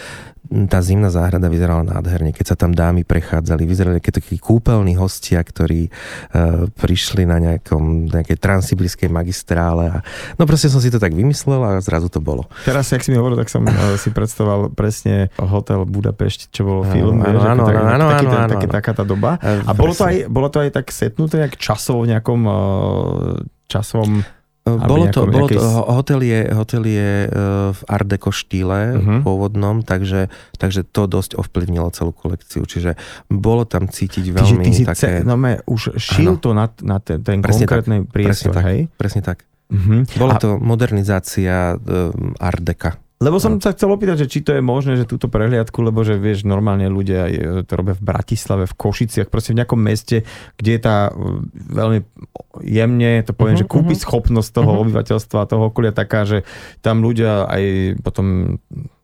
[0.50, 5.38] tá zimná záhrada vyzerala nádherne, keď sa tam dámy prechádzali, vyzerali ako takí kúpeľní hostia,
[5.40, 9.88] ktorí uh, prišli na nejakom, nejakej transsibirskej magistrále.
[9.88, 9.96] A,
[10.36, 12.50] no proste som si to tak vymyslel a zrazu to bolo.
[12.66, 16.80] Teraz, jak si mi hovoril, tak som uh, si predstavoval presne hotel Budapešť, čo bol
[16.90, 17.22] film.
[17.22, 19.38] Áno, áno, áno, taká tá doba.
[19.40, 22.54] A bolo to, aj, bolo to aj tak setnuté, jak časovo v nejakom uh,
[23.70, 24.26] časovom
[24.62, 25.58] bolo to, bolo to,
[25.90, 27.28] hotel je, hotel je e,
[27.74, 29.18] v Art Deco štýle uh-huh.
[29.26, 32.94] pôvodnom, takže, takže to dosť ovplyvnilo celú kolekciu, čiže
[33.26, 35.18] bolo tam cítiť veľmi ty, ty si také...
[35.18, 38.80] Ce, no me, už šil to na, na ten, ten konkrétny priestor, presne hej?
[38.86, 39.38] Tak, presne tak.
[39.66, 40.06] Uh-huh.
[40.14, 40.42] Bola A...
[40.42, 43.02] to modernizácia um, Art Deca.
[43.22, 43.62] Lebo som no.
[43.62, 46.90] sa chcel opýtať, že či to je možné, že túto prehliadku, lebo že vieš, normálne
[46.90, 47.30] ľudia
[47.62, 50.26] to robia v Bratislave, v Košiciach, proste v nejakom meste,
[50.58, 52.02] kde je tá uh, veľmi
[52.66, 54.04] jemne, to poviem, uh-huh, že kúpi uh-huh.
[54.04, 54.82] schopnosť toho uh-huh.
[54.82, 56.42] obyvateľstva, toho okolia taká, že
[56.82, 57.62] tam ľudia aj
[58.02, 58.58] potom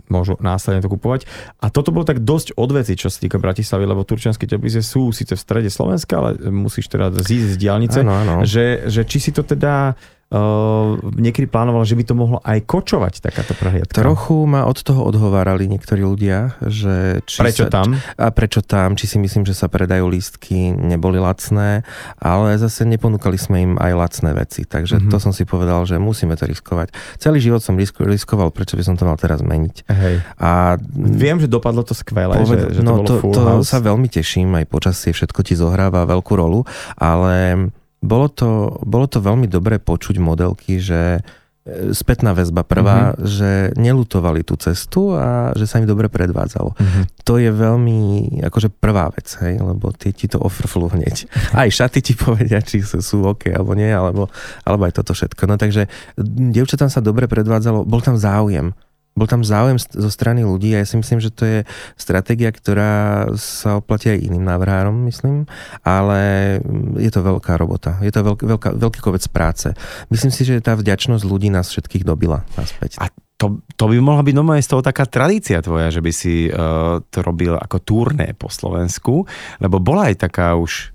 [0.09, 1.29] môžu následne to kupovať.
[1.61, 5.37] A toto bolo tak dosť odveci, čo sa týka Bratislavy, lebo turčianske Teplice sú síce
[5.37, 8.35] v strede Slovenska, ale musíš teda zísť z diálnice, ano, ano.
[8.43, 9.95] Že, že či si to teda
[10.29, 13.97] Uh, niekedy plánoval, že by to mohlo aj kočovať takáto prehliadka.
[13.97, 17.97] Trochu ma od toho odhovárali niektorí ľudia, že či prečo sa, tam?
[17.97, 21.81] A prečo tam, či si myslím, že sa predajú lístky, neboli lacné,
[22.21, 25.09] ale zase neponúkali sme im aj lacné veci, takže mm-hmm.
[25.09, 26.93] to som si povedal, že musíme to riskovať.
[27.17, 29.89] Celý život som risko, riskoval, prečo by som to mal teraz meniť.
[29.89, 30.21] Hej.
[30.45, 33.41] A Viem, že dopadlo to skvelé, poved- že, že no, to bolo to, full to
[33.41, 33.73] house.
[33.73, 36.69] sa veľmi teším, aj počasie všetko ti zohráva veľkú rolu,
[37.01, 43.27] ale bolo to, bolo to veľmi dobré počuť modelky, že e, spätná väzba prvá, mm-hmm.
[43.27, 46.79] že nelutovali tú cestu a že sa im dobre predvádzalo.
[46.79, 47.05] Mm-hmm.
[47.27, 48.01] To je veľmi,
[48.47, 51.27] akože prvá vec, hej, lebo tie ti to ofrflú hneď.
[51.59, 54.31] Aj šaty ti povedia, či sú, sú OK alebo nie, alebo,
[54.63, 55.51] alebo aj toto všetko.
[55.51, 55.91] No takže
[56.23, 58.75] dievčatám sa dobre predvádzalo, bol tam záujem
[59.19, 61.59] bol tam záujem zo strany ľudí a ja si myslím, že to je
[61.99, 65.51] stratégia, ktorá sa oplatí aj iným návrhárom, myslím,
[65.83, 66.57] ale
[66.97, 67.99] je to veľká robota.
[68.01, 69.75] Je to veľk, veľká, veľký kovec práce.
[70.09, 73.03] Myslím si, že tá vďačnosť ľudí nás všetkých dobila naspäť.
[73.03, 76.51] A to, to by mohla byť normálne z toho taká tradícia tvoja, že by si
[76.51, 79.23] uh, to robil ako turné po Slovensku,
[79.63, 80.91] lebo bola aj taká už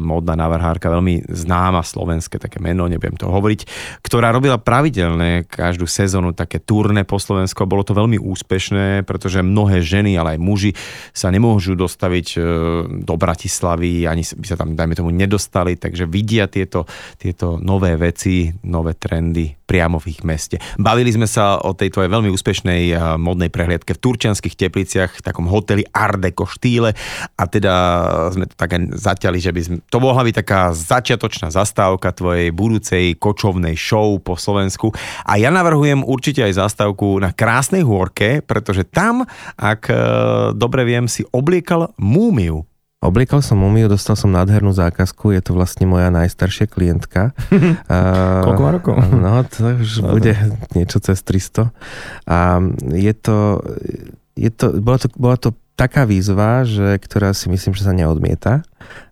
[0.00, 3.60] módna návrhárka, veľmi známa slovenské také meno, nebudem to hovoriť,
[4.00, 7.68] ktorá robila pravidelne každú sezónu také turné po Slovensku.
[7.68, 10.70] Bolo to veľmi úspešné, pretože mnohé ženy, ale aj muži
[11.12, 12.38] sa nemôžu dostaviť e,
[13.04, 16.88] do Bratislavy, ani by sa tam, dajme tomu, nedostali, takže vidia tieto,
[17.20, 20.60] tieto nové veci, nové trendy priamo v ich meste.
[20.76, 25.24] Bavili sme sa o tej tvojej veľmi úspešnej e, modnej prehliadke v Turčianských tepliciach, v
[25.24, 26.92] takom hoteli Ardeko štýle.
[27.36, 27.74] A teda
[28.32, 33.18] sme to tak zatiaľ že by sme, to mohla byť taká začiatočná zastávka tvojej budúcej
[33.18, 34.94] kočovnej show po Slovensku.
[35.26, 39.26] A ja navrhujem určite aj zastávku na Krásnej hôrke, pretože tam,
[39.58, 39.96] ak e,
[40.54, 42.62] dobre viem, si obliekal múmiu.
[43.02, 47.34] Obliekal som mumiu, dostal som nádhernú zákazku, je to vlastne moja najstaršia klientka.
[48.46, 48.94] Koľko má rokov?
[49.10, 50.38] No, to už no, bude
[50.78, 51.74] niečo cez 300.
[52.30, 52.62] A
[52.94, 53.58] je to,
[54.38, 58.62] je to, bola to, bola to taká výzva, že, ktorá si myslím, že sa neodmieta.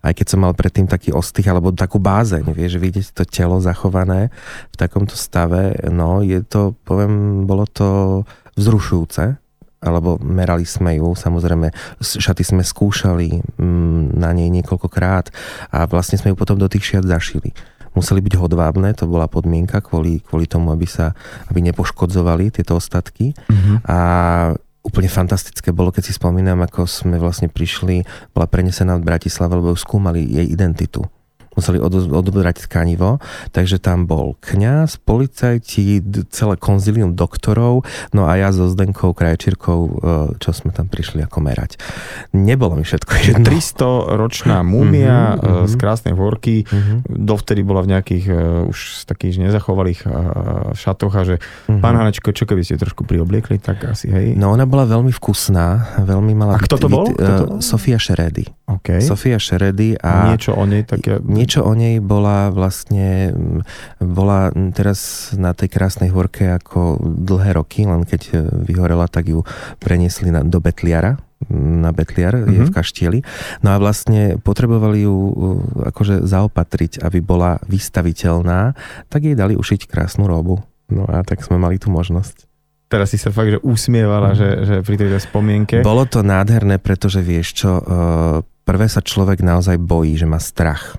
[0.04, 4.28] Aj keď som mal predtým taký ostých alebo takú bázeň, vieš, vidieť to telo zachované
[4.70, 8.22] v takomto stave, no je to, poviem, bolo to
[8.60, 9.40] vzrušujúce,
[9.80, 11.72] alebo merali sme ju, samozrejme,
[12.04, 15.32] šaty sme skúšali mm, na nej niekoľkokrát
[15.72, 17.56] a vlastne sme ju potom do tých šiat zašili
[17.90, 21.10] museli byť hodvábne, to bola podmienka kvôli, kvôli tomu, aby sa
[21.50, 23.34] aby nepoškodzovali tieto ostatky.
[23.34, 23.76] Mm-hmm.
[23.90, 23.98] A
[24.80, 29.76] úplne fantastické bolo, keď si spomínam, ako sme vlastne prišli, bola prenesená od Bratislava, lebo
[29.76, 31.04] skúmali jej identitu.
[31.60, 31.76] Museli
[32.08, 33.20] odobrať tkanivo,
[33.52, 36.00] takže tam bol kňaz, policajti,
[36.32, 37.84] celé konzilium doktorov,
[38.16, 39.90] no a ja so Zdenkou Krajčírkou, e,
[40.40, 41.76] čo sme tam prišli ako merať.
[42.32, 43.44] Nebolo mi všetko jedno.
[43.44, 45.68] 300 ročná múmia uh-huh, uh-huh.
[45.68, 47.04] z krásnej horky, uh-huh.
[47.06, 50.06] dovtedy bola v nejakých uh, už takých nezachovalých
[50.72, 51.82] šatoch a že uh-huh.
[51.82, 54.26] pán Hanečko, čo keby ste trošku priobliekli, tak asi hej.
[54.38, 56.56] No ona bola veľmi vkusná, veľmi mala...
[56.56, 57.04] A kto to bol?
[57.10, 58.48] Uh, Sofia Šeredy.
[58.80, 59.02] Okay.
[59.02, 60.32] Sofia Šeredy a...
[60.32, 61.16] Niečo o nej tak ja...
[61.50, 63.34] Niečo o nej bola vlastne,
[63.98, 68.34] bola teraz na tej krásnej horke ako dlhé roky, len keď e,
[68.70, 69.42] vyhorela, tak ju
[69.82, 71.18] preniesli na, do Betliara,
[71.50, 72.54] na Betliar, mm-hmm.
[72.54, 72.76] je v mhm.
[72.78, 73.20] Kaštieli.
[73.66, 75.32] No a vlastne potrebovali ju e,
[75.90, 78.78] akože zaopatriť, aby bola vystaviteľná,
[79.10, 80.62] tak jej dali ušiť krásnu robu.
[80.86, 82.46] No a tak sme mali tú možnosť.
[82.94, 84.38] Teraz si sa fakt, že usmievala, mm.
[84.38, 85.82] že, že pri tejto spomienke.
[85.82, 87.82] Bolo to nádherné, pretože vieš čo, uh,
[88.62, 90.94] prvé sa človek naozaj bojí, že má strach.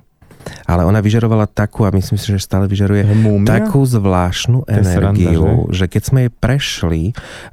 [0.65, 3.61] Ale ona vyžarovala takú, a myslím si, že stále vyžaruje, Múmia?
[3.61, 5.85] takú zvláštnu energiu, sranda, že?
[5.85, 7.03] že keď sme jej prešli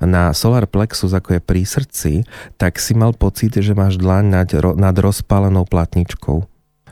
[0.01, 2.13] na solar plexus, ako je pri srdci,
[2.57, 6.47] tak si mal pocit, že máš dlaň nad, nad rozpálenou platničkou.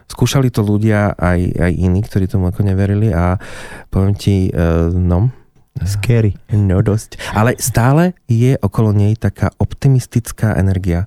[0.06, 3.42] Skúšali to ľudia aj, aj iní, ktorí tomu ako neverili a
[3.90, 5.34] poviem ti, uh, no,
[5.76, 6.32] Scary.
[6.56, 7.20] No dosť.
[7.36, 11.04] Ale stále je okolo nej taká optimistická energia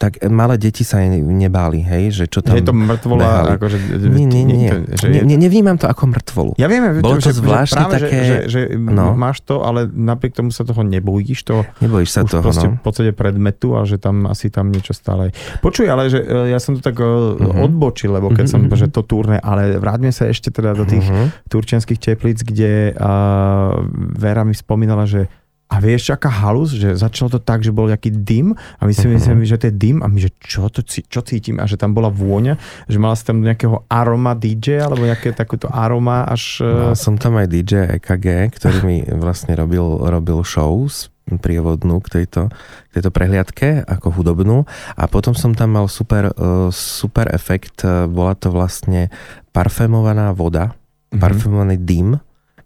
[0.00, 2.56] tak malé deti sa nebáli, hej, že čo tam...
[2.56, 4.00] Je to mŕtvola, akože...
[4.08, 4.72] Nie, nie, nie.
[4.96, 6.52] Že ne, ne, nevnímam to ako mŕtvolu.
[6.56, 8.16] Ja viem, Bolo to, to zvláštne práve, také...
[8.16, 9.12] Že, že, že no.
[9.12, 12.80] máš to, ale napriek tomu sa toho nebojíš, to Nebojíš sa už toho, proste no.
[12.80, 15.36] v podstate predmetu a že tam asi tam niečo stále...
[15.60, 17.68] Počuj, ale že e, ja som to tak uh-huh.
[17.68, 18.72] odbočil, lebo keď uh-huh.
[18.72, 21.28] som, že to turné, ale vráťme sa ešte teda do tých uh-huh.
[21.52, 23.84] turčianských teplíc, kde uh,
[24.16, 25.28] Vera mi spomínala, že
[25.70, 29.06] a vieš, aká halus, že začalo to tak, že bol nejaký dym a my si
[29.06, 29.14] uh-huh.
[29.14, 31.94] myslíme, že to je dym a my, že čo, to, čo cítim a že tam
[31.94, 32.58] bola vôňa,
[32.90, 36.58] že mala si tam nejakého aroma DJ alebo nejaké takúto aroma až...
[36.66, 42.50] No, som tam aj DJ EKG, ktorý mi vlastne robil, robil shows prievodnú k tejto,
[42.90, 44.66] k tejto prehliadke ako hudobnú
[44.98, 49.06] a potom som tam mal super, e, super efekt, e, bola to vlastne
[49.54, 51.20] parfémovaná voda, mm-hmm.
[51.22, 52.18] parfémovaný dym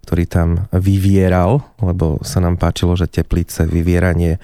[0.04, 4.40] ktorý tam vyvieral, lebo sa nám páčilo, že teplice, vyvieranie e,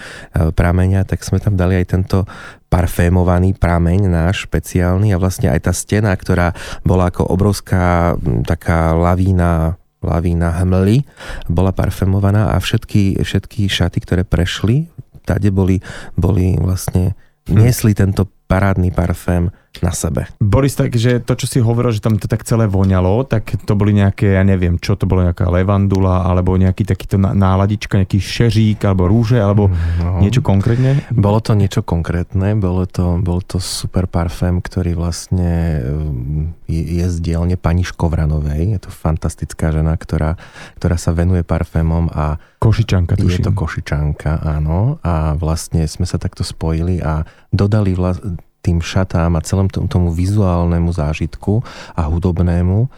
[0.51, 2.25] prameňa, tak sme tam dali aj tento
[2.73, 8.17] parfémovaný prameň náš špeciálny a vlastne aj tá stena, ktorá bola ako obrovská
[8.49, 11.05] taká lavína lavína hmly,
[11.45, 14.89] bola parfémovaná a všetky, všetky šaty, ktoré prešli,
[15.29, 15.85] tade boli,
[16.17, 17.13] boli vlastne,
[17.45, 17.53] hm.
[17.53, 20.27] niesli tento parádny parfém na sebe.
[20.43, 23.95] Boris, takže to, čo si hovoril, že tam to tak celé voňalo, tak to boli
[23.95, 29.07] nejaké, ja neviem, čo to bolo, nejaká levandula, alebo nejaký takýto náladička, nejaký šeřík, alebo
[29.07, 29.71] rúže, alebo
[30.03, 31.07] no, niečo konkrétne?
[31.15, 37.07] Bolo to niečo konkrétne, bolo to, bol to super parfém, ktorý vlastne eh, je, je
[37.07, 38.75] z dielne pani Škovranovej.
[38.75, 40.35] Je to fantastická žena, ktorá,
[40.83, 43.41] ktorá sa venuje parfémom a Košičanka, tuším.
[43.41, 45.01] Je to Košičanka, áno.
[45.01, 48.21] A vlastne sme sa takto spojili a dodali vla-
[48.61, 51.65] tým šatám a celom tomu vizuálnemu zážitku
[51.97, 52.93] a hudobnému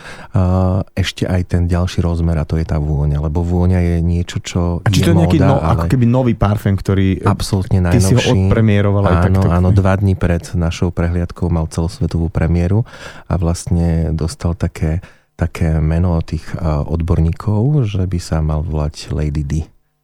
[0.98, 4.82] ešte aj ten ďalší rozmer a to je tá vôňa, lebo vôňa je niečo, čo
[4.82, 5.78] A či je to je nejaký no, ale...
[5.78, 8.10] ako keby nový parfém, ktorý absolútne ty najnovší.
[8.10, 9.46] si ho odpremieroval aj áno, takto.
[9.48, 12.82] Áno, dva dní pred našou prehliadkou mal celosvetovú premiéru
[13.30, 14.98] a vlastne dostal také
[15.32, 19.52] také meno tých odborníkov, že by sa mal volať Lady D.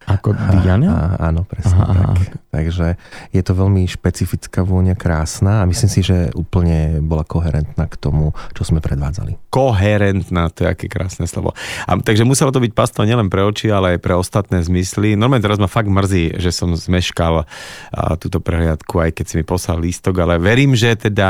[0.09, 1.21] Ako Diana?
[1.21, 2.01] Áno, presne aha, tak.
[2.01, 2.15] Aha.
[2.49, 2.97] Takže
[3.31, 8.33] je to veľmi špecifická vôňa, krásna a myslím si, že úplne bola koherentná k tomu,
[8.57, 9.37] čo sme predvádzali.
[9.53, 11.53] Koherentná, to je aké krásne slovo.
[11.85, 15.13] A, takže muselo to byť pasto nielen pre oči, ale aj pre ostatné zmysly.
[15.13, 19.45] Normálne teraz ma fakt mrzí, že som zmeškal a, túto prehliadku, aj keď si mi
[19.45, 21.29] poslal lístok, ale verím, že teda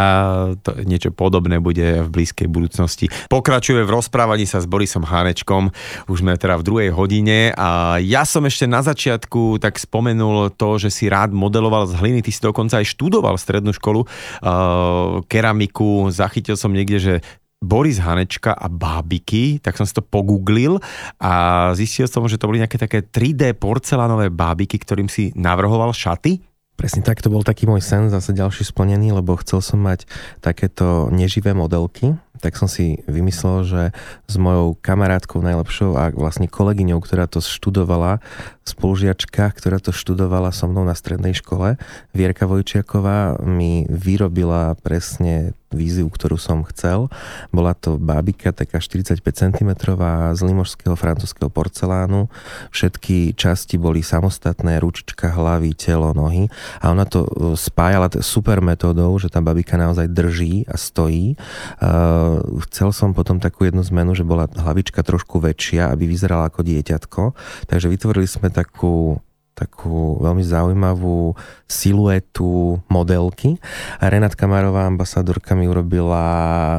[0.63, 3.11] to, niečo podobné bude v blízkej budúcnosti.
[3.27, 5.75] Pokračuje v rozprávaní sa s Borisom Hánečkom,
[6.07, 10.77] už sme teda v druhej hodine a ja som ešte na začiatku tak spomenul to,
[10.77, 16.13] že si rád modeloval z hliny, ty si dokonca aj študoval strednú školu uh, keramiku,
[16.13, 17.15] zachytil som niekde, že
[17.59, 20.79] Boris Hanečka a bábiky, tak som si to pogooglil
[21.19, 21.33] a
[21.75, 26.39] zistil som, že to boli nejaké také 3D porcelánové bábiky, ktorým si navrhoval šaty.
[26.79, 30.07] Presne tak, to bol taký môj sen, zase ďalší splnený, lebo chcel som mať
[30.39, 33.83] takéto neživé modelky, tak som si vymyslel, že
[34.31, 38.23] s mojou kamarátkou najlepšou a vlastne kolegyňou, ktorá to študovala,
[38.63, 41.81] spolužiačka, ktorá to študovala so mnou na strednej škole,
[42.13, 47.13] Vierka Vojčiaková mi vyrobila presne víziu, ktorú som chcel.
[47.53, 49.71] Bola to bábika, taká 45 cm
[50.33, 52.33] z limožského francúzského porcelánu.
[52.73, 56.49] Všetky časti boli samostatné, ručička, hlavy, telo, nohy.
[56.81, 61.37] A ona to e, spájala super metódou, že tá babika naozaj drží a stojí.
[61.79, 62.28] Uh,
[62.69, 67.23] chcel som potom takú jednu zmenu, že bola hlavička trošku väčšia, aby vyzerala ako dieťatko.
[67.69, 69.21] Takže vytvorili sme takú
[69.59, 71.35] takú veľmi zaujímavú
[71.67, 73.59] siluetu modelky.
[73.99, 76.27] A Renát Kamarová, ambasadorka, mi urobila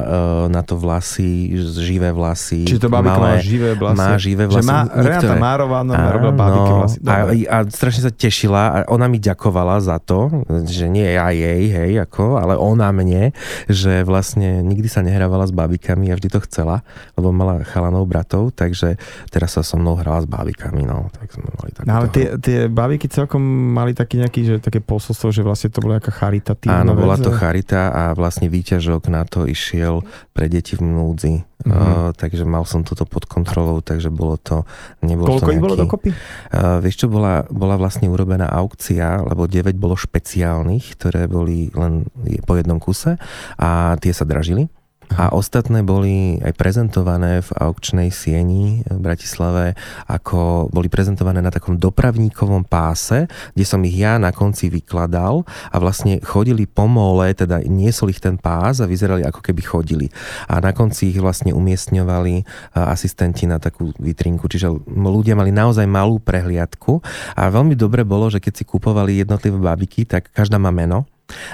[0.48, 2.64] na to vlasy, živé vlasy.
[2.64, 4.00] Čiže to bábika má živé vlasy?
[4.00, 4.64] Má živé vlasy.
[4.64, 6.98] Že má Renáta Márová no, robila bábiky vlasy.
[7.04, 10.32] A, a strašne sa tešila a ona mi ďakovala za to,
[10.64, 13.36] že nie ja jej, hej, ako, ale ona mne,
[13.68, 16.86] že vlastne nikdy sa nehrávala s bábikami a vždy to chcela,
[17.18, 18.96] lebo mala chalanov bratov, takže
[19.28, 21.10] teraz sa so mnou hrala s bábikami, no.
[21.10, 23.42] Tak sme mali no, ale tie, tie babiky celkom
[23.74, 27.34] mali taký nejaký, že také posolstvo, že vlastne to bola nejaká charitatívna Áno, bola to
[27.34, 31.34] charita a vlastne výťažok na to išiel pre deti v núdzi.
[31.60, 31.76] Mm-hmm.
[31.76, 34.64] Uh, takže mal som toto pod kontrolou, takže bolo to...
[35.04, 36.10] Nebolo Koľko to nejaký, bolo dokopy?
[36.54, 42.08] Uh, vieš čo, bola, bola vlastne urobená aukcia, lebo 9 bolo špeciálnych, ktoré boli len
[42.48, 43.20] po jednom kuse
[43.60, 44.72] a tie sa dražili
[45.10, 49.74] a ostatné boli aj prezentované v aukčnej sieni v Bratislave,
[50.06, 53.26] ako boli prezentované na takom dopravníkovom páse,
[53.58, 55.42] kde som ich ja na konci vykladal
[55.74, 60.06] a vlastne chodili po mole, teda niesol ich ten pás a vyzerali ako keby chodili.
[60.46, 62.46] A na konci ich vlastne umiestňovali
[62.78, 67.02] asistenti na takú vitrinku, čiže ľudia mali naozaj malú prehliadku.
[67.34, 71.09] A veľmi dobre bolo, že keď si kupovali jednotlivé babiky, tak každá má meno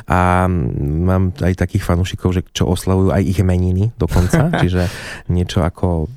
[0.06, 0.46] a
[0.80, 4.86] mám aj takých fanúšikov, že čo oslavujú aj ich meniny dokonca, čiže
[5.32, 6.10] niečo ako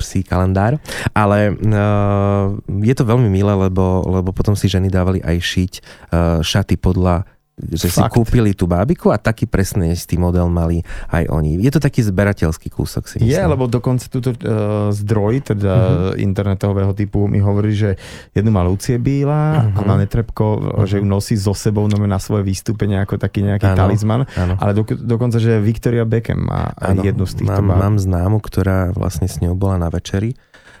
[0.00, 0.80] psí kalendár.
[1.12, 2.52] Ale uh,
[2.82, 7.35] je to veľmi milé, lebo, lebo potom si ženy dávali aj šiť uh, šaty podľa
[7.56, 8.12] že Fakt.
[8.12, 11.56] si kúpili tú bábiku a taký presný istý model mali aj oni.
[11.56, 13.32] Je to taký zberateľský kúsok si myslím.
[13.32, 16.20] Je, lebo dokonca túto uh, zdroj, teda uh-huh.
[16.20, 17.96] internetového typu mi hovorí, že
[18.36, 19.78] jednu má Lucie Bíla uh-huh.
[19.80, 20.84] a má Netrepko, uh-huh.
[20.84, 24.22] že ju nosí so sebou no, na svoje vystúpenie ako taký nejaký ano, talizman.
[24.36, 24.60] Ano.
[24.60, 28.92] Ale do, dokonca, že Victoria Beckham má ano, jednu z týchto mám, mám známu, ktorá
[28.92, 30.36] vlastne s ňou bola na večeri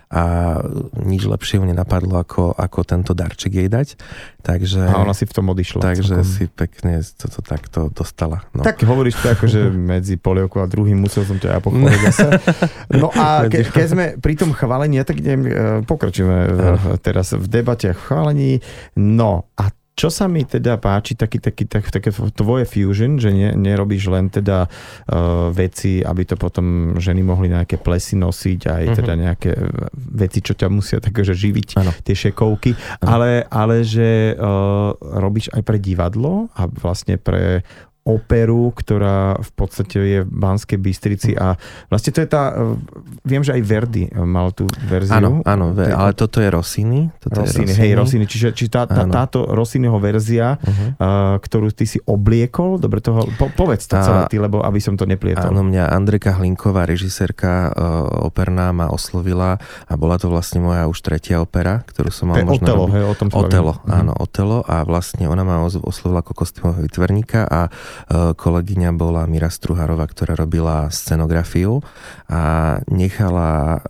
[0.06, 0.22] a
[1.02, 3.98] nič lepšie ju nenapadlo, ako, ako tento darček jej dať.
[4.38, 5.82] Takže, a ona si v tom odišla.
[5.82, 6.30] Takže celkom.
[6.30, 8.46] si pekne toto takto dostala.
[8.54, 8.62] No.
[8.62, 12.28] Tak hovoríš to ako, že medzi polievkou a druhým musel som ťa ja pochváliť zase.
[12.94, 16.38] No a ke, keď sme pri tom chválení, tak idem, e, pokračujeme
[17.02, 18.62] teraz v debate chválení.
[18.94, 23.56] No a čo sa mi teda páči, taký, taký, tak, také tvoje fusion, že ne,
[23.56, 28.96] nerobíš len teda uh, veci, aby to potom ženy mohli nejaké plesy nosiť, aj uh-huh.
[29.00, 29.56] teda nejaké
[29.96, 31.96] veci, čo ťa musia takže živiť, ano.
[32.04, 37.64] tie šekovky, ale, ale že uh, robíš aj pre divadlo a vlastne pre
[38.06, 41.58] operu, ktorá v podstate je v Banskej Bystrici a
[41.90, 42.54] vlastne to je tá,
[43.26, 45.18] viem, že aj Verdi mal tú verziu.
[45.18, 47.10] Áno, áno, ale toto je Rossini.
[47.18, 47.82] Toto Rossini, je Rossini.
[47.82, 50.88] hej, Rossini, čiže či tá, tá, táto Rossiniho verzia, uh-huh.
[51.02, 54.94] uh, ktorú ty si obliekol, dobre toho, po, povedz to celé ty, lebo aby som
[54.94, 55.50] to neplietol.
[55.50, 59.58] Áno, mňa Andreka Hlinková, režisérka uh, operná ma oslovila
[59.90, 63.14] a bola to vlastne moja už tretia opera, ktorú som mal možno Otelo, hej, o
[63.18, 64.30] tom Otelo, áno, uh-huh.
[64.30, 70.06] Otelo a vlastne ona ma oslovila ako kostýmového vytverníka a E, kolegyňa bola Mira Struharová,
[70.10, 71.80] ktorá robila scenografiu
[72.30, 73.82] a nechala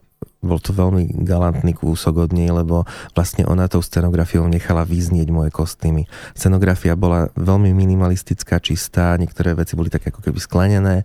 [0.47, 2.87] bol to veľmi galantný kúsok od nej, lebo
[3.19, 6.07] vlastne ona tou scenografiou nechala vyznieť moje kostýmy.
[6.39, 10.97] Scenografia bola veľmi minimalistická, čistá, niektoré veci boli také ako keby sklenené,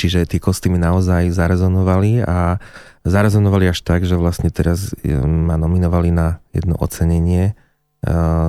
[0.00, 2.56] čiže tie kostýmy naozaj zarezonovali a
[3.04, 7.54] zarezonovali až tak, že vlastne teraz e, ma nominovali na jedno ocenenie e,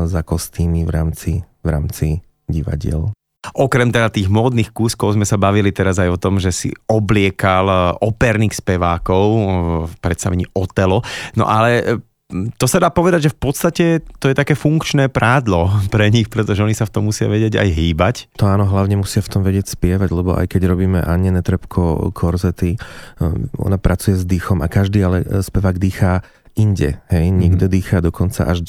[0.07, 2.07] za kostýmy v rámci, v rámci
[2.47, 3.11] divadiel.
[3.55, 7.65] Okrem teda tých módnych kúskov sme sa bavili teraz aj o tom, že si obliekal
[7.67, 9.43] eh, operných spevákov eh,
[9.87, 11.05] v predstavení Otelo.
[11.37, 11.99] No ale eh,
[12.59, 13.85] to sa dá povedať, že v podstate
[14.19, 17.69] to je také funkčné prádlo pre nich, pretože oni sa v tom musia vedieť aj
[17.71, 18.15] hýbať.
[18.41, 22.75] To áno, hlavne musia v tom vedieť spievať, lebo aj keď robíme Anne Netrebko korzety,
[23.55, 26.19] ona pracuje s dýchom a každý ale spevák dýchá
[26.57, 26.99] inde.
[27.13, 27.31] Hej?
[27.31, 27.77] Niekto mm-hmm.
[27.77, 28.65] dýchá dokonca až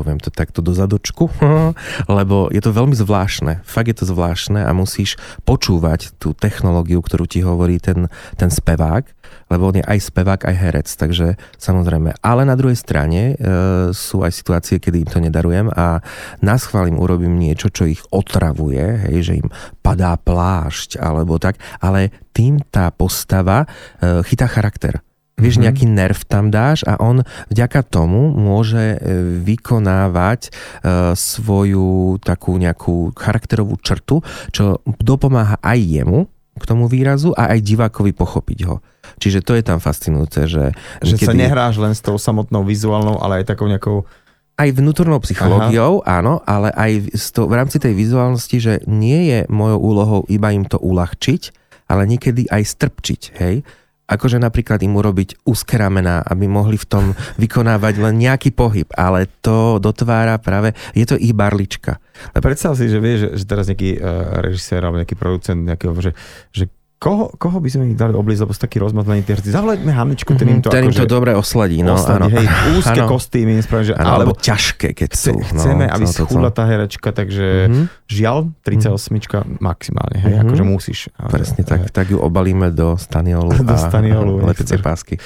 [0.00, 1.28] poviem to takto do zadočku,
[2.18, 3.60] lebo je to veľmi zvláštne.
[3.68, 8.08] Fakt je to zvláštne a musíš počúvať tú technológiu, ktorú ti hovorí ten,
[8.40, 9.04] ten spevák,
[9.52, 12.16] lebo on je aj spevák, aj herec, takže samozrejme.
[12.24, 13.44] Ale na druhej strane e,
[13.92, 16.00] sú aj situácie, kedy im to nedarujem a
[16.40, 19.48] nás chválim, urobím niečo, čo ich otravuje, hej, že im
[19.84, 23.68] padá plášť alebo tak, ale tým tá postava
[24.00, 25.02] e, chytá charakter
[25.40, 25.64] Vieš, mm-hmm.
[25.64, 28.98] nejaký nerv tam dáš a on vďaka tomu môže e,
[29.40, 30.50] vykonávať e,
[31.16, 34.20] svoju takú nejakú charakterovú črtu,
[34.52, 36.28] čo dopomáha aj jemu
[36.60, 38.84] k tomu výrazu a aj divákovi pochopiť ho.
[39.16, 40.76] Čiže to je tam fascinujúce, že...
[41.00, 41.28] Že niekedy...
[41.32, 44.04] sa nehráš len s tou samotnou vizuálnou, ale aj takou nejakou
[44.60, 46.20] aj vnútornou psychológiou, Aha.
[46.20, 50.76] áno, ale aj v rámci tej vizuálnosti, že nie je mojou úlohou iba im to
[50.76, 51.42] uľahčiť,
[51.88, 53.64] ale niekedy aj strpčiť, hej
[54.10, 57.04] akože napríklad im urobiť úzke ramená, aby mohli v tom
[57.38, 62.02] vykonávať len nejaký pohyb, ale to dotvára práve, je to ich barlička.
[62.34, 66.12] Predstav si, že vieš, že teraz nejaký uh, režisér alebo nejaký producent nejakého, že,
[66.50, 66.68] že
[67.00, 69.48] Koho, koho by sme ich dali oblísť, lebo sú taký rozmazlený tí herci?
[69.48, 71.80] Zavolaďme Haničku, ten im to, ten im to akože dobre osladí.
[71.80, 72.36] No, osladí, áno.
[72.36, 72.46] Hej,
[72.76, 73.08] úzke ano.
[73.08, 75.32] kostýmy, spravím, že, ano, alebo ťažké, keď sú.
[75.32, 77.84] No, chceme, aby schudla tá herečka, takže mm-hmm.
[78.04, 79.64] žiaľ, 38 mm-hmm.
[79.64, 80.44] maximálne, hej, mm-hmm.
[80.44, 81.00] akože musíš.
[81.16, 85.16] Presne, tak, tak ju obalíme do staniolu do staniolu, a letecej pásky.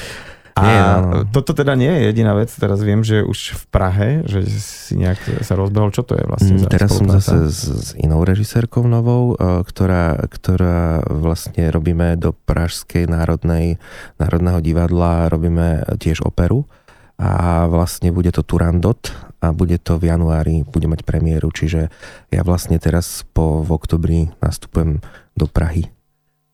[0.55, 1.19] A nie, no, no.
[1.35, 5.43] toto teda nie je jediná vec, teraz viem, že už v Prahe, že si nejak
[5.43, 9.35] sa rozbehol, čo to je vlastne za Teraz som zase s, s inou režisérkou novou,
[9.35, 13.83] e, ktorá, ktorá vlastne robíme do Pražskej národnej,
[14.23, 16.71] národného divadla, robíme tiež operu.
[17.15, 21.87] A vlastne bude to Turandot a bude to v januári, bude mať premiéru, čiže
[22.31, 24.99] ja vlastne teraz po v oktobri nastupujem
[25.39, 25.95] do Prahy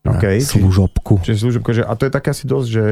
[0.05, 1.21] na okay, služobku.
[1.21, 2.83] Čiže, čiže služobku, že, a to je také asi dosť, že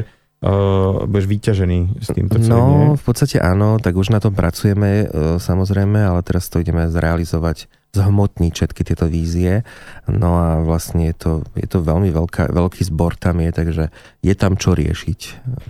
[0.44, 2.60] uh, budeš vyťažený s týmto celým, No,
[2.94, 3.00] nie?
[3.00, 7.68] v podstate áno, tak už na tom pracujeme uh, samozrejme, ale teraz to ideme zrealizovať,
[7.90, 9.66] zhmotniť všetky tieto vízie.
[10.06, 13.84] No a vlastne je to, je to veľmi veľká, veľký zbor tam je, takže
[14.22, 15.20] je tam čo riešiť,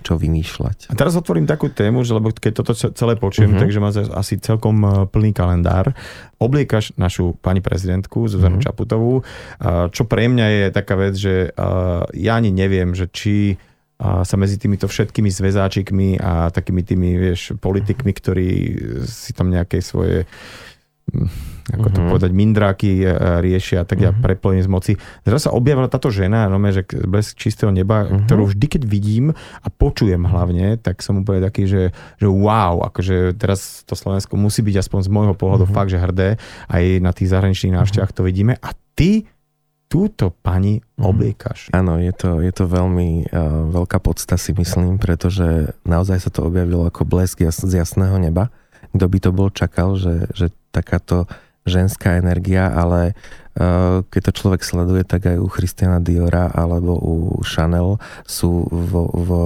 [0.04, 0.92] čo vymýšľať.
[0.92, 3.62] A teraz otvorím takú tému, že lebo keď toto celé počujem, uh-huh.
[3.64, 3.88] takže má
[4.20, 5.96] asi celkom e, plný kalendár.
[6.36, 8.68] Obliekaš našu pani prezidentku Zuzanu uh-huh.
[8.68, 9.24] Čaputovú,
[9.92, 11.52] čo pre mňa je taká vec, že
[12.16, 13.60] ja ani neviem, že či
[14.00, 18.48] a sa medzi týmito všetkými zväzáčikmi a takými tými, vieš, politikmi, ktorí
[19.04, 20.24] si tam nejaké svoje
[21.12, 21.28] hm,
[21.70, 22.10] ako to uh-huh.
[22.16, 23.06] povedať, mindráky e,
[23.44, 24.24] riešia, tak ja uh-huh.
[24.24, 24.92] preplním z moci.
[25.22, 28.26] Zrazu sa objavila táto žena, no, že bez čistého neba, uh-huh.
[28.26, 31.82] ktorú vždy, keď vidím a počujem hlavne, tak som úplne taký, že,
[32.18, 35.76] že wow, akože teraz to Slovensko musí byť aspoň z môjho pohľadu uh-huh.
[35.76, 36.40] fakt, že hrdé,
[36.72, 38.56] aj na tých zahraničných návštevách to vidíme.
[38.58, 39.28] A ty
[39.90, 41.02] túto pani mhm.
[41.02, 41.58] obliekaš.
[41.74, 46.46] Áno, je to, je to veľmi uh, veľká podsta si myslím, pretože naozaj sa to
[46.46, 48.54] objavilo ako blesk jas, z jasného neba.
[48.94, 51.26] Kto by to bol čakal, že, že takáto
[51.66, 53.18] ženská energia, ale
[53.58, 59.10] uh, keď to človek sleduje, tak aj u Christiana Diora alebo u Chanel sú vo,
[59.10, 59.44] vo,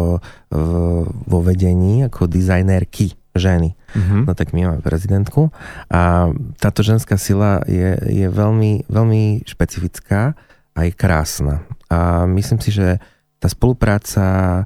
[0.53, 0.79] vo,
[1.09, 3.75] vo vedení ako dizajnerky ženy.
[3.95, 4.23] Mm-hmm.
[4.27, 5.51] No tak my máme prezidentku
[5.91, 10.39] a táto ženská sila je, je veľmi, veľmi špecifická
[10.75, 11.67] a je krásna.
[11.91, 13.03] A myslím si, že
[13.43, 14.65] tá spolupráca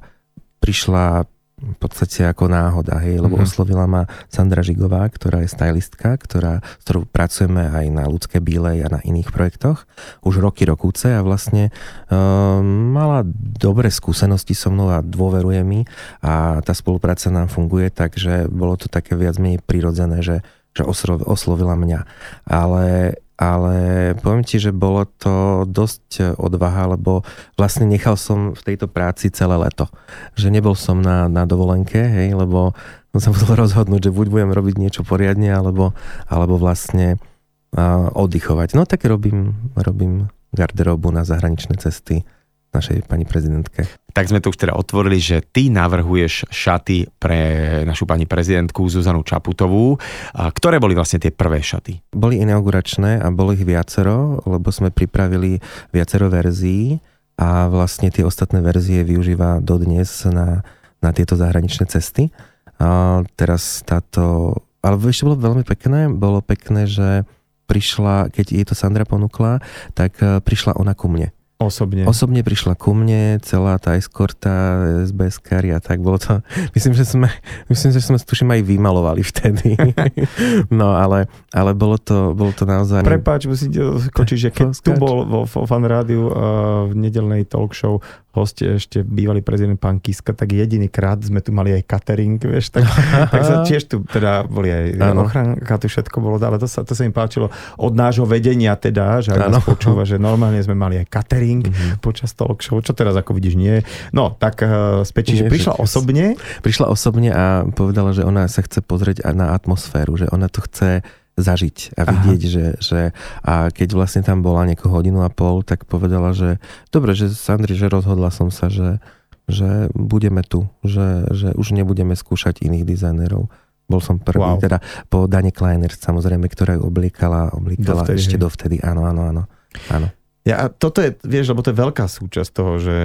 [0.61, 1.25] prišla
[1.59, 3.51] v podstate ako náhoda, hej, lebo mm-hmm.
[3.51, 8.87] oslovila ma Sandra Žigová, ktorá je stylistka, ktorá, s ktorou pracujeme aj na ľudské bílej
[8.87, 9.83] a na iných projektoch,
[10.23, 11.75] už roky rokúce a vlastne
[12.07, 13.27] um, mala
[13.59, 15.83] dobré skúsenosti so mnou a dôveruje mi
[16.23, 20.41] a tá spolupráca nám funguje, takže bolo to také viac menej prirodzené, že,
[20.71, 20.87] že
[21.27, 21.99] oslovila mňa.
[22.47, 27.23] Ale ale poviem ti, že bolo to dosť odvaha, lebo
[27.55, 29.87] vlastne nechal som v tejto práci celé leto.
[30.35, 32.75] Že nebol som na, na dovolenke, hej, lebo
[33.15, 35.95] som sa musel rozhodnúť, že buď budem robiť niečo poriadne, alebo,
[36.27, 38.75] alebo vlastne uh, oddychovať.
[38.75, 42.27] No tak robím, robím garderobu na zahraničné cesty
[42.69, 43.89] našej pani prezidentke.
[44.13, 47.39] Tak sme to už teda otvorili, že ty navrhuješ šaty pre
[47.85, 49.97] našu pani prezidentku Zuzanu Čaputovú.
[50.33, 52.13] Ktoré boli vlastne tie prvé šaty?
[52.13, 55.57] Boli inauguračné a bolo ich viacero, lebo sme pripravili
[55.89, 57.01] viacero verzií
[57.39, 60.61] a vlastne tie ostatné verzie využíva dodnes na,
[61.01, 62.29] na tieto zahraničné cesty.
[62.77, 64.55] A teraz táto...
[64.79, 66.07] Ale ešte bolo veľmi pekné.
[66.07, 67.27] Bolo pekné, že
[67.67, 69.61] prišla, keď jej to Sandra ponúkla,
[69.93, 71.29] tak eh, prišla ona ku mne
[71.59, 72.07] Osobne.
[72.07, 76.39] Osobne prišla ku mne, celá tá eskorta, SBS kari a tak bolo to,
[76.75, 77.27] myslím, že sme,
[77.67, 79.75] myslím, že sme tuším aj vymalovali vtedy.
[80.79, 83.03] no ale, ale bolo to, bolo to naozaj...
[83.03, 87.75] Prepáč, musím skočiť, že keď tu bol vo, vo fan rádiu uh, v nedelnej talk
[87.75, 87.99] show
[88.29, 92.71] host ešte bývalý prezident pán Kiska, tak jediný krát sme tu mali aj catering, vieš,
[92.71, 92.85] tak,
[93.33, 96.93] tak sa tiež tu teda boli aj ochranka, tu všetko bolo, ale to sa, to
[96.93, 101.01] sa im páčilo od nášho vedenia teda, že ak nás počúva, že normálne sme mali
[101.01, 102.05] aj catering mm-hmm.
[102.05, 103.81] počas talk show, čo teraz ako vidíš nie.
[104.13, 106.37] No, tak uh, späť, že prišla osobne.
[106.61, 111.01] Prišla osobne a povedala, že ona sa chce pozrieť na atmosféru, že ona to chce
[111.39, 112.99] zažiť a vidieť, že, že
[113.41, 116.59] a keď vlastne tam bola niekoho hodinu a pol, tak povedala, že
[116.91, 118.99] dobre, že Sandri, že rozhodla som sa, že,
[119.47, 123.47] že budeme tu, že, že už nebudeme skúšať iných dizajnerov.
[123.89, 124.61] Bol som prvý, wow.
[124.61, 124.77] teda
[125.09, 128.43] po Dane Kleiner, samozrejme, ktorá ju obliekala, obliekala dovtedy, ešte hej.
[128.45, 129.43] dovtedy, áno, áno, áno.
[129.89, 130.07] áno.
[130.49, 132.97] Ja, toto je, vieš, lebo to je veľká súčasť toho, že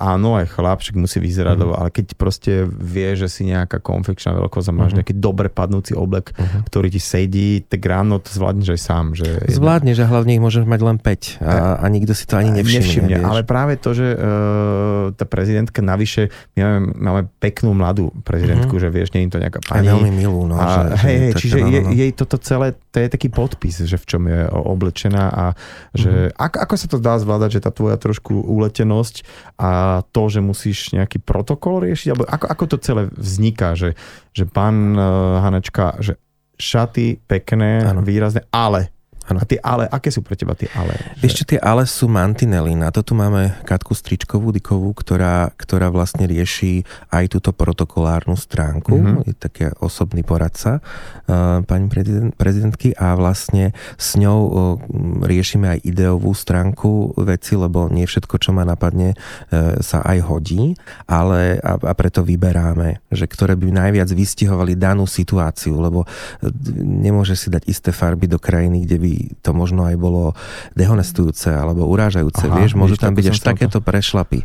[0.00, 1.76] áno, aj chlapček musí vyzerať, uh-huh.
[1.76, 4.98] ale keď proste vie, že si nejaká konfekčná veľkosť a máš uh-huh.
[5.04, 6.64] nejaký dobre padnúci oblek, uh-huh.
[6.64, 9.04] ktorý ti sedí, tak ráno to zvládneš aj sám.
[9.12, 12.50] Že Zvládneš a hlavne ich môžeš mať len 5 a, a nikto si to ani
[12.56, 13.12] nevšimne.
[13.12, 18.78] nevšimne ale práve to, že uh, tá prezidentka navyše, my máme, máme peknú mladú prezidentku,
[18.78, 18.88] uh-huh.
[18.88, 19.90] že vieš, nie je to nejaká pani.
[19.90, 20.56] A veľmi milú, no.
[20.56, 24.08] A, že, hej, hej, čiže je, jej toto celé, to je taký podpis, že v
[24.08, 25.44] čom je oblečená a
[25.92, 26.40] že mm-hmm.
[26.40, 29.20] ako, ako sa to dá zvládať, že tá tvoja trošku uletenosť
[29.60, 33.92] a to, že musíš nejaký protokol riešiť, alebo ako, ako to celé vzniká, že,
[34.32, 36.16] že pán uh, Hanečka, že
[36.56, 38.00] šaty pekné, ano.
[38.00, 38.95] výrazné, ale
[39.26, 39.42] Ano.
[39.42, 40.94] A tie ale, aké sú pre teba tie ale?
[41.18, 41.24] Že...
[41.26, 42.78] Ešte tie ale sú mantinely.
[42.78, 48.94] Na to tu máme Katku Stričkovú, Dikovú, ktorá, ktorá vlastne rieši aj túto protokolárnu stránku.
[48.94, 49.26] Mm-hmm.
[49.26, 54.54] Je taký osobný poradca uh, pani prezident, prezidentky a vlastne s ňou uh,
[55.26, 60.78] riešime aj ideovú stránku veci, lebo nie všetko, čo ma napadne, uh, sa aj hodí,
[61.10, 66.06] ale a, a preto vyberáme, že ktoré by najviac vystihovali danú situáciu, lebo
[66.78, 69.12] nemôže si dať isté farby do krajiny, kde by
[69.42, 70.36] to možno aj bolo
[70.74, 72.46] dehonestujúce alebo urážajúce.
[72.48, 74.44] Aha, vieš, môžu tam byť až takéto prešlapy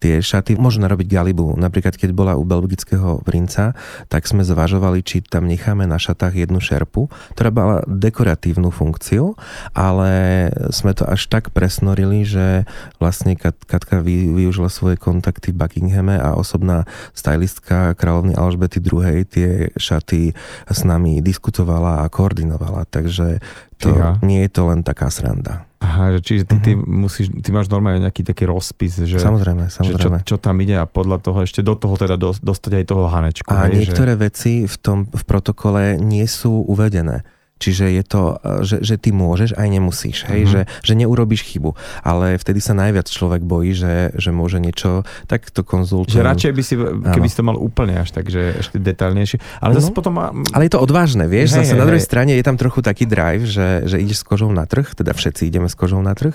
[0.00, 1.54] tie šaty môžu narobiť galibu.
[1.60, 3.76] Napríklad, keď bola u belgického princa,
[4.08, 9.36] tak sme zvažovali, či tam necháme na šatách jednu šerpu, ktorá mala dekoratívnu funkciu,
[9.76, 12.64] ale sme to až tak presnorili, že
[12.96, 19.22] vlastne Kat, Katka vy, využila svoje kontakty v Buckinghame a osobná stylistka kráľovny Alžbety II
[19.28, 20.32] tie šaty
[20.66, 22.88] s nami diskutovala a koordinovala.
[22.88, 23.44] Takže
[23.76, 25.69] to, nie je to len taká sranda.
[25.80, 26.64] Aha, že čiže ty, uh-huh.
[26.64, 30.20] ty, musíš, ty máš normálne nejaký taký rozpis, že, samozrejme, samozrejme.
[30.20, 32.84] Že čo, čo tam ide a podľa toho ešte do toho teda do, dostať aj
[32.84, 33.48] toho hanečku.
[33.48, 34.20] A hej, niektoré že...
[34.20, 37.24] veci v tom v protokole nie sú uvedené.
[37.60, 38.22] Čiže je to,
[38.64, 40.52] že, že ty môžeš aj nemusíš, hej, mm-hmm.
[40.52, 41.76] že, že neurobiš chybu.
[42.00, 46.16] Ale vtedy sa najviac človek bojí, že, že môže niečo takto konzultovať.
[46.16, 49.60] Že radšej by si, keby si to mal úplne až tak, že ešte detailnejšie.
[49.60, 50.32] Ale zase no, potom má...
[50.56, 52.08] Ale je to odvážne, vieš, hej, zase hej, na druhej hej.
[52.08, 55.44] strane je tam trochu taký drive, že, že ideš s kožou na trh, teda všetci
[55.44, 56.32] ideme s kožou na trh,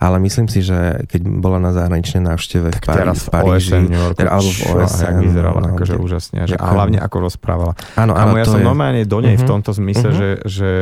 [0.00, 4.16] ale myslím si, že keď bola na zahraničnej návšteve v, Parí, v Paríži, OSN, Yorku,
[4.16, 7.72] teda, alebo v OSN, jak vyzerala, no, akože úžasne, že, a hlavne ako rozprávala.
[8.00, 8.64] Áno, áno, ja som je...
[8.64, 9.44] normálne do nej uh-huh.
[9.44, 9.52] v mhm.
[9.52, 10.18] tomto zmysle, uh-huh.
[10.18, 10.28] že,
[10.62, 10.74] že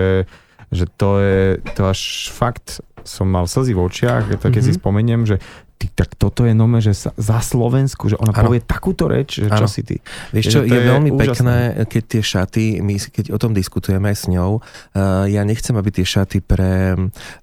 [0.70, 4.76] že to je, to až fakt som mal slzy v očiach, to keď mm-hmm.
[4.76, 5.36] si spomeniem, že
[5.80, 8.52] ty, tak toto je nome, že sa, za Slovensku, že ona ano.
[8.52, 9.70] povie takúto reč, že čo ano.
[9.72, 9.96] si ty.
[10.30, 11.24] Vieš čo, je, je veľmi úžasné.
[11.24, 11.58] pekné,
[11.88, 15.88] keď tie šaty, my keď o tom diskutujeme aj s ňou, uh, ja nechcem, aby
[15.88, 17.00] tie šaty pre,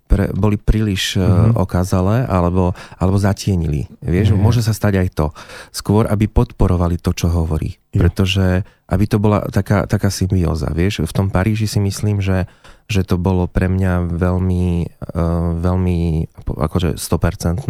[0.08, 1.60] pre, boli príliš mm-hmm.
[1.60, 3.92] okázalé alebo, alebo zatienili.
[4.00, 4.42] Vieš, mm-hmm.
[4.42, 5.28] môže sa stať aj to.
[5.76, 7.76] Skôr, aby podporovali to, čo hovorí.
[7.92, 8.08] Jo.
[8.08, 10.72] Pretože, aby to bola taká, taká symbióza.
[10.72, 12.48] Vieš, v tom Paríži si myslím, že
[12.88, 14.68] že to bolo pre mňa veľmi,
[15.12, 16.00] uh, veľmi
[16.48, 17.68] akože 100%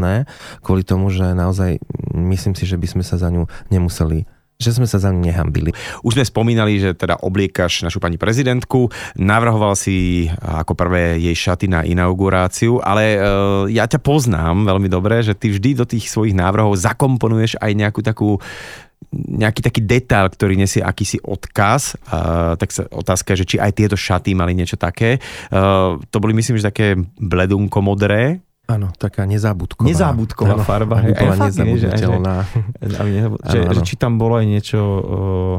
[0.61, 1.81] kvôli tomu, že naozaj
[2.13, 5.69] myslím si, že by sme sa za ňu nemuseli že sme sa za ňu nehambili.
[6.01, 11.69] Už sme spomínali, že teda obliekaš našu pani prezidentku, navrhoval si ako prvé jej šaty
[11.69, 16.33] na inauguráciu, ale uh, ja ťa poznám veľmi dobre, že ty vždy do tých svojich
[16.33, 18.41] návrhov zakomponuješ aj nejakú takú
[19.13, 23.93] nejaký taký detail, ktorý nesie akýsi odkaz, uh, tak sa otázka že či aj tieto
[23.93, 25.21] šaty mali niečo také.
[25.53, 29.87] Uh, to boli myslím, že také bledunko modré, Áno, taká nezábudková.
[29.87, 30.99] Nezábudková ano, farba.
[30.99, 32.35] Aby bola nezabudnutelná.
[32.83, 34.79] Že, že, že, že, či tam bolo aj niečo...
[34.83, 35.57] Uh,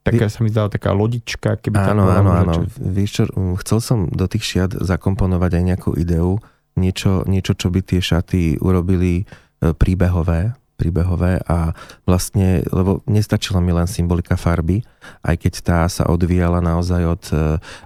[0.00, 2.52] taká sa mi zdala taká lodička, keby tam Áno, áno, áno.
[2.80, 3.22] Vieš čo,
[3.60, 6.40] chcel som do tých šiat zakomponovať aj nejakú ideu,
[6.74, 9.28] niečo, niečo čo by tie šaty urobili
[9.60, 11.70] príbehové, príbehové a
[12.02, 14.82] vlastne, lebo nestačila mi len symbolika farby,
[15.22, 17.44] aj keď tá sa odvíjala naozaj od, e,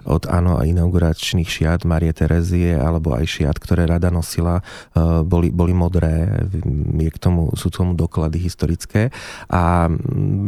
[0.09, 4.65] od áno, inauguračných šiat Marie Terezie alebo aj šiat, ktoré rada nosila,
[4.97, 6.49] e, boli, boli modré,
[6.97, 9.13] je k tomu, sú tomu doklady historické
[9.53, 9.85] a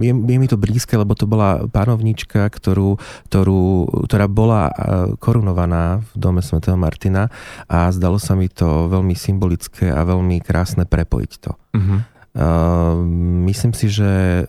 [0.01, 2.97] je, je mi to blízke, lebo to bola pánovnička, ktorú,
[3.29, 3.61] ktorú,
[4.09, 4.73] ktorá bola e,
[5.21, 7.29] korunovaná v dome svätého Martina
[7.69, 11.51] a zdalo sa mi to veľmi symbolické a veľmi krásne prepojiť to.
[11.75, 12.01] Uh-huh.
[12.37, 14.45] Ehm, myslím si, že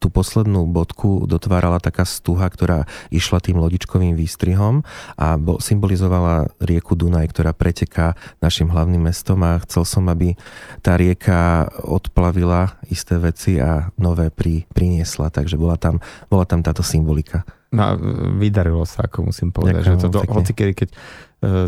[0.00, 4.80] tú poslednú bodku dotvárala taká stuha, ktorá išla tým lodičkovým výstrihom
[5.20, 10.40] a bol, symbolizovala rieku Dunaj, ktorá preteká našim hlavným mestom a chcel som, aby
[10.80, 16.00] tá rieka odplavila isté veci a nové pri, priniesla, takže bola tam,
[16.32, 17.44] bola tam táto symbolika.
[17.70, 17.94] No,
[18.34, 20.98] vydarilo sa, ako musím povedať, Ďakujem, že to do, hoci kedy, keď uh,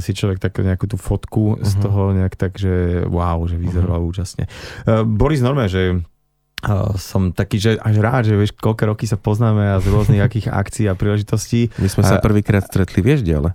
[0.03, 1.63] si človek tak nejakú tú fotku uh-huh.
[1.63, 1.83] z mhm.
[1.87, 4.11] toho nejak tak, že wow, že vyzeralo uh-huh.
[4.11, 4.51] úžasne.
[4.83, 6.03] Uh, Boris Norme, že
[6.67, 10.23] uh, som taký, že až rád, že vieš, koľko roky sa poznáme a z rôznych
[10.27, 11.71] akých akcií a príležitostí.
[11.79, 13.55] My sme sa prvýkrát stretli, vieš, ale?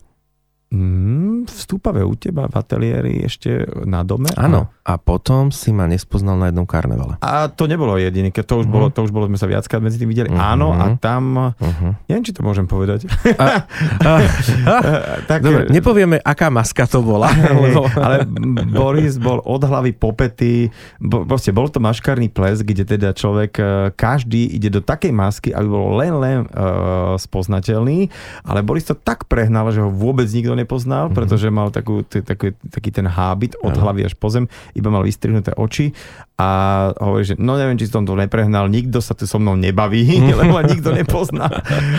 [0.67, 4.27] Mm, v Stúpave u teba v ateliéri ešte na dome?
[4.35, 4.67] Áno.
[4.83, 7.15] A potom si ma nespoznal na jednom karnevale.
[7.23, 8.75] A to nebolo jediné, keď to už, uh-huh.
[8.75, 10.27] bolo, to už bolo, sme sa viackrát medzi tým videli.
[10.27, 10.43] Uh-huh.
[10.43, 11.91] Áno, a tam, uh-huh.
[12.11, 13.07] neviem, či to môžem povedať.
[13.39, 13.63] A,
[14.07, 14.11] a,
[14.67, 14.73] a,
[15.31, 17.31] tak, Dobre, nepovieme, aká maska to bola.
[17.31, 18.27] Hej, ale
[18.67, 20.67] Boris bol od hlavy popety,
[20.99, 23.63] bo, proste bol to maškarný ples, kde teda človek, e,
[23.95, 28.11] každý ide do takej masky, aby bol len, len uh, spoznateľný,
[28.43, 31.17] ale Boris to tak prehnal, že ho vôbec nikto nepoznal, mm-hmm.
[31.17, 35.53] pretože mal takú, taký, taký ten hábit od hlavy až po zem, iba mal vystrihnuté
[35.53, 35.93] oči
[36.37, 36.49] a
[37.01, 40.05] hovorí, že no neviem, či som to neprehnal, nikto sa tu so mnou nebaví,
[40.37, 41.49] lebo ma nikto nepozná.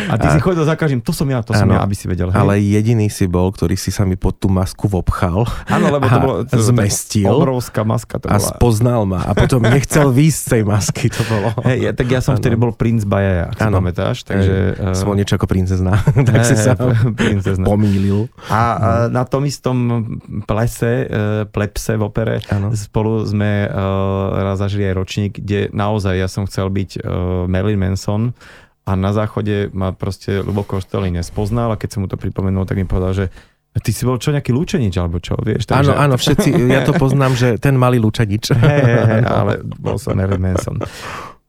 [0.06, 0.32] A ty a...
[0.32, 2.30] si chodil za každým, to som ja, to ano, som ja, aby si vedel.
[2.30, 2.38] Hej?
[2.38, 5.42] Ale jediný si bol, ktorý si sa mi pod tú masku vobchal.
[5.66, 7.34] Áno, lebo to bolo to, zmestil.
[7.34, 8.38] Obrovská maska to bola.
[8.38, 11.50] A spoznal ma a potom nechcel výjsť z tej masky, to bolo.
[11.66, 12.40] Hej, ja, tak ja som ano.
[12.40, 14.16] vtedy bol princ Bajaja, ak si pamätáš.
[14.22, 14.94] Takže, uh...
[14.94, 15.98] Som niečo ako princezna,
[16.30, 16.78] tak si sa
[17.10, 17.66] princezna.
[17.66, 18.30] pomýlil.
[18.46, 18.78] A uh,
[19.10, 20.06] na tom istom
[20.46, 22.70] plese, uh, plepse v opere ano.
[22.78, 27.02] spolu sme uh, raz zažili aj ročník, kde naozaj ja som chcel byť uh,
[27.48, 28.36] Marilyn Manson
[28.88, 32.80] a na záchode ma proste Lubo Kosteli nespoznal a keď som mu to pripomenul, tak
[32.80, 33.26] mi povedal, že
[33.78, 35.68] Ty si bol čo, nejaký lúčenič, alebo čo, vieš?
[35.68, 35.92] Takže...
[35.92, 38.50] Áno, áno, všetci, ja to poznám, že ten malý lúčenič.
[38.50, 40.82] Hej, hej, hej, ale bol som Marilyn Manson.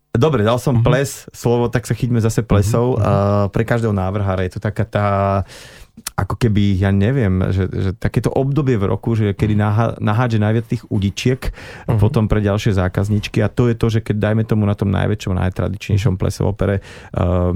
[0.09, 0.85] Dobre, dal som uh-huh.
[0.85, 2.97] ples, slovo, tak sa chyťme zase plesov.
[2.97, 5.07] Uh, pre každého návrhára je to taká tá
[6.15, 9.99] ako keby, ja neviem, že, že takéto obdobie v roku, že kedy mhm.
[10.03, 11.99] nahádže najviac tých udičiek uh-huh.
[11.99, 15.35] potom pre ďalšie zákazničky a to je to, že keď dajme tomu na tom najväčšom,
[15.35, 16.19] najtradičnejšom mhm.
[16.19, 16.81] plese opere
[17.15, 17.53] uh,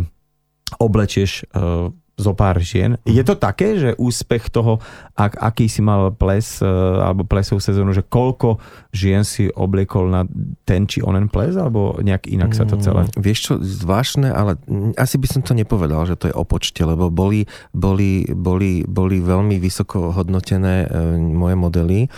[0.79, 3.01] oblečieš uh, zo pár žien.
[3.01, 3.09] Mm.
[3.09, 4.78] Je to také, že úspech toho,
[5.18, 6.70] ak, aký si mal ples e,
[7.01, 8.61] alebo plesovú sezónu, že koľko
[8.93, 10.22] žien si obliekol na
[10.61, 13.09] ten či onen ples, alebo nejak inak sa to celé?
[13.09, 14.61] Mm, vieš čo, zvláštne, ale
[14.93, 19.18] asi by som to nepovedal, že to je o počte, lebo boli, boli, boli, boli
[19.18, 22.09] veľmi vysoko hodnotené e, moje modely, e,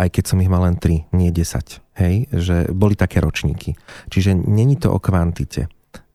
[0.00, 1.84] aj keď som ich mal len 3, nie 10.
[1.96, 3.72] Hej, že boli také ročníky.
[4.12, 5.72] Čiže není to o kvantite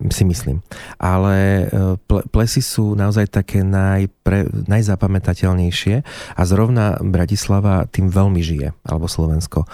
[0.09, 0.65] si myslím.
[0.97, 1.97] Ale e,
[2.33, 5.95] plesy sú naozaj také najpre, najzapamätateľnejšie
[6.35, 9.65] a zrovna Bratislava tým veľmi žije, alebo Slovensko.
[9.65, 9.67] E,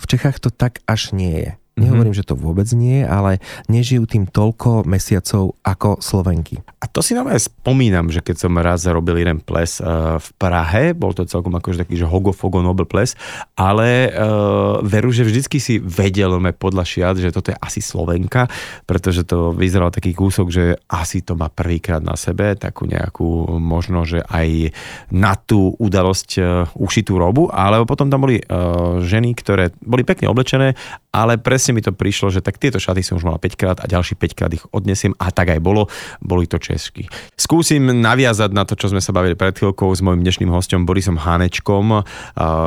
[0.00, 1.52] v Čechách to tak až nie je.
[1.78, 2.26] Nehovorím, mm-hmm.
[2.26, 3.38] že to vôbec nie, ale
[3.70, 6.58] nežijú tým toľko mesiacov ako Slovenky.
[6.82, 10.94] A to si naozaj spomínam, že keď som raz robil jeden ples uh, v Prahe,
[10.94, 13.14] bol to celkom akože taký, že hogofogo nobel ples,
[13.54, 18.46] ale uh, veru, že vždycky si vedel podľa šiat, že toto je asi Slovenka,
[18.86, 24.06] pretože to vyzeral taký kúsok, že asi to má prvýkrát na sebe, takú nejakú možno,
[24.06, 24.70] že aj
[25.10, 26.46] na tú udalosť uh,
[26.78, 30.78] ušitú robu, ale potom tam boli uh, ženy, ktoré boli pekne oblečené,
[31.12, 33.76] ale presne presne mi to prišlo, že tak tieto šaty som už mal 5 krát
[33.76, 35.84] a ďalší 5 krát ich odnesiem a tak aj bolo,
[36.24, 37.04] boli to česky.
[37.36, 41.20] Skúsim naviazať na to, čo sme sa bavili pred chvíľkou s mojim dnešným hostom Borisom
[41.20, 42.08] Hanečkom,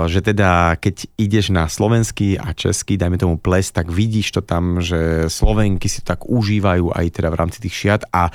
[0.06, 4.78] že teda keď ideš na slovenský a český, dajme tomu ples, tak vidíš to tam,
[4.78, 8.30] že Slovenky si to tak užívajú aj teda v rámci tých šiat a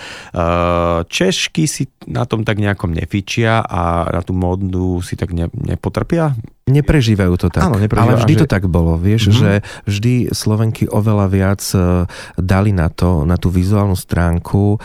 [1.06, 6.34] Češky si na tom tak nejakom nefičia a na tú módu si tak ne, nepotrpia?
[6.66, 7.62] Neprežívajú to tak.
[7.62, 8.40] Áno, ale vždy že...
[8.42, 9.38] to tak bolo, vieš, mm-hmm.
[9.38, 9.50] že
[9.86, 12.10] vždy Slovenky oveľa viac e,
[12.42, 14.78] dali na to, na tú vizuálnu stránku, e,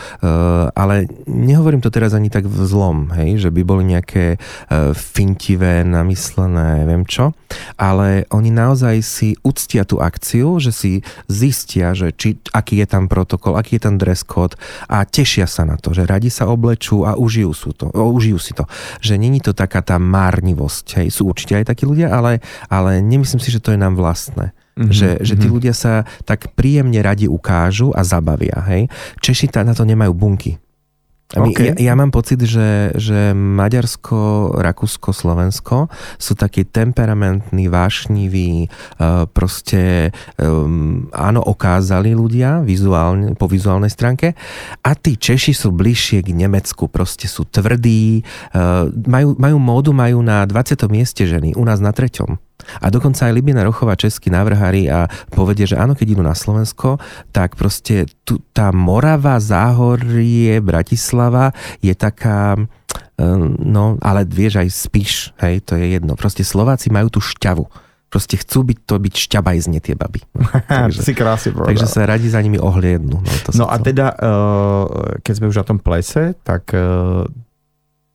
[0.78, 5.82] ale nehovorím to teraz ani tak v zlom, hej, že by boli nejaké e, fintivé,
[5.82, 7.34] namyslené, neviem čo,
[7.74, 13.10] ale oni naozaj si uctia tú akciu, že si zistia, že či, aký je tam
[13.10, 14.54] protokol, aký je tam dress code
[14.86, 18.54] a tešia sa na to, že radi sa oblečú a užijú, sú to, užijú si
[18.54, 18.70] to.
[19.02, 23.40] Že není to taká tá márnivosť, hej, sú určite aj takí ľudia, ale, ale nemyslím
[23.40, 24.52] si, že to je nám vlastné.
[24.72, 25.56] Mm-hmm, že, že tí mm-hmm.
[25.56, 28.56] ľudia sa tak príjemne radi ukážu a zabavia.
[28.72, 28.88] Hej?
[29.20, 30.56] Češi na to nemajú bunky.
[31.32, 31.72] Okay.
[31.80, 35.88] Ja, ja mám pocit, že, že Maďarsko, Rakúsko, Slovensko
[36.20, 44.36] sú takí temperamentní, vášniví, uh, proste um, áno, okázali ľudia vizuálne, po vizuálnej stránke
[44.84, 48.20] a tí Češi sú bližšie k Nemecku, proste sú tvrdí,
[48.52, 50.84] uh, majú, majú módu, majú na 20.
[50.92, 52.51] mieste ženy, u nás na treťom.
[52.80, 56.98] A dokonca aj Libina Rochová, českí návrhári a povedie, že áno, keď idú na Slovensko,
[57.30, 61.54] tak proste tu, tá Morava, Záhorie, Bratislava
[61.84, 66.14] je taká, eh, no, ale vieš, aj spíš, hej, to je jedno.
[66.14, 67.66] Proste Slováci majú tú šťavu.
[68.12, 70.20] Proste chcú byť to byť šťabajzne tie baby.
[70.36, 71.72] No, takže, si krásne povedal.
[71.72, 73.16] Takže sa radi za nimi ohliadnú.
[73.24, 73.88] No, to no a to...
[73.88, 74.84] teda, eh,
[75.24, 77.24] keď sme už na tom plese, tak eh,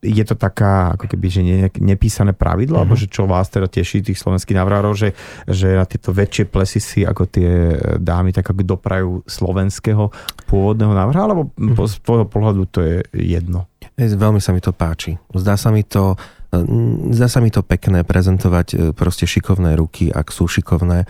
[0.08, 2.88] je to taká ako keby, že ne, nepísané pravidlo, uh-huh.
[2.88, 5.12] alebo že čo vás teda teší tých slovenských navrárov, že,
[5.43, 10.10] že na tieto väčšie plesy si ako tie dámy tak ako doprajú slovenského
[10.47, 11.86] pôvodného návrha, alebo uh-huh.
[11.86, 13.68] z tvojho pohľadu to je jedno?
[13.97, 15.18] Veľmi sa mi to páči.
[15.34, 16.16] Zdá sa mi to,
[17.12, 21.10] zdá sa mi to pekné prezentovať e, proste šikovné ruky, ak sú šikovné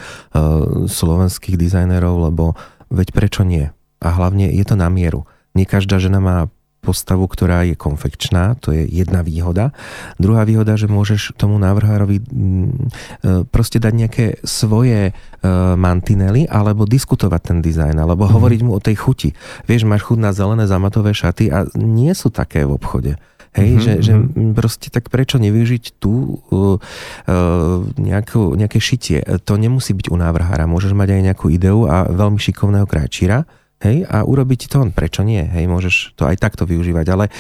[0.87, 2.55] slovenských dizajnerov, lebo
[2.87, 3.67] veď prečo nie?
[3.99, 5.27] A hlavne je to na mieru.
[5.51, 6.47] Nie každá žena má
[6.88, 9.75] postavu, ktorá je konfekčná, to je jedna výhoda.
[10.15, 12.69] Druhá výhoda, že môžeš tomu návrhárovi mm, e,
[13.51, 15.13] proste dať nejaké svoje e,
[15.75, 18.31] mantinely alebo diskutovať ten dizajn, alebo mm.
[18.31, 19.29] hovoriť mu o tej chuti.
[19.67, 23.19] Vieš, máš chuť na zelené zamatové šaty a nie sú také v obchode.
[23.57, 23.85] Hej, mm-hmm.
[23.85, 24.53] že, že mhm.
[24.53, 29.25] proste tak prečo nevyužiť tu uh, uh, nejakú, nejaké šitie.
[29.49, 30.69] To nemusí byť u návrhára.
[30.69, 35.45] Môžeš mať aj nejakú ideu a veľmi šikovného krajčíra, Hej, a urobiť to, prečo nie?
[35.45, 37.05] Hej, môžeš to aj takto využívať.
[37.13, 37.32] Ale e,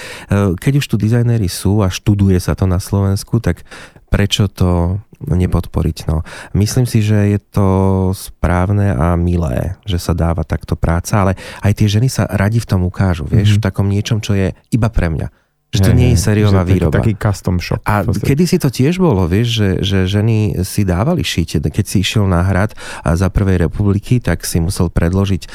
[0.53, 3.65] keď už tu dizajnéri sú a študuje sa to na Slovensku, tak
[4.13, 5.97] prečo to nepodporiť?
[6.05, 6.21] No.
[6.53, 7.67] Myslím si, že je to
[8.13, 11.33] správne a milé, že sa dáva takto práca, ale
[11.65, 13.61] aj tie ženy sa radi v tom ukážu, vieš, mm-hmm.
[13.61, 15.46] v takom niečom, čo je iba pre mňa.
[15.67, 17.03] Že to nie je sériová výroba.
[17.03, 17.83] Taký custom shop.
[17.83, 21.59] A kedy si to tiež bolo, vieš, že, že ženy si dávali šiť.
[21.59, 22.71] Keď si išiel na hrad
[23.03, 25.51] a za prvej republiky, tak si musel predložiť uh,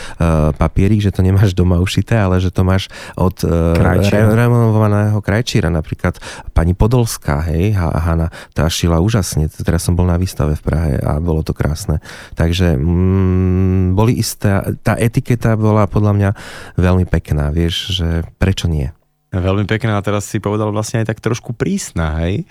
[0.52, 4.04] papierik, že to nemáš doma ušité, ale že to máš od uh, re,
[4.36, 5.72] renovovaného krajčíra.
[5.72, 6.20] Napríklad
[6.52, 9.48] pani Podolská, hej, Hanna, tá šila úžasne.
[9.48, 12.04] Teraz som bol na výstave v Prahe a bolo to krásne.
[12.36, 16.30] Takže mm, boli isté, tá etiketa bola podľa mňa
[16.76, 18.92] veľmi pekná, vieš, že prečo nie?
[19.32, 22.44] Veľmi pekná a teraz si povedal vlastne aj tak trošku prísna, hej.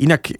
[0.00, 0.32] Inak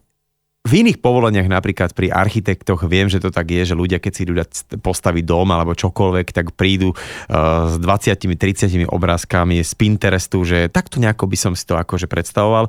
[0.66, 4.26] v iných povoleniach, napríklad pri architektoch, viem, že to tak je, že ľudia, keď si
[4.26, 4.34] idú
[4.82, 11.30] postaviť dom alebo čokoľvek, tak prídu uh, s 20-30 obrázkami z Pinterestu, že takto nejako
[11.30, 12.66] by som si to akože predstavoval.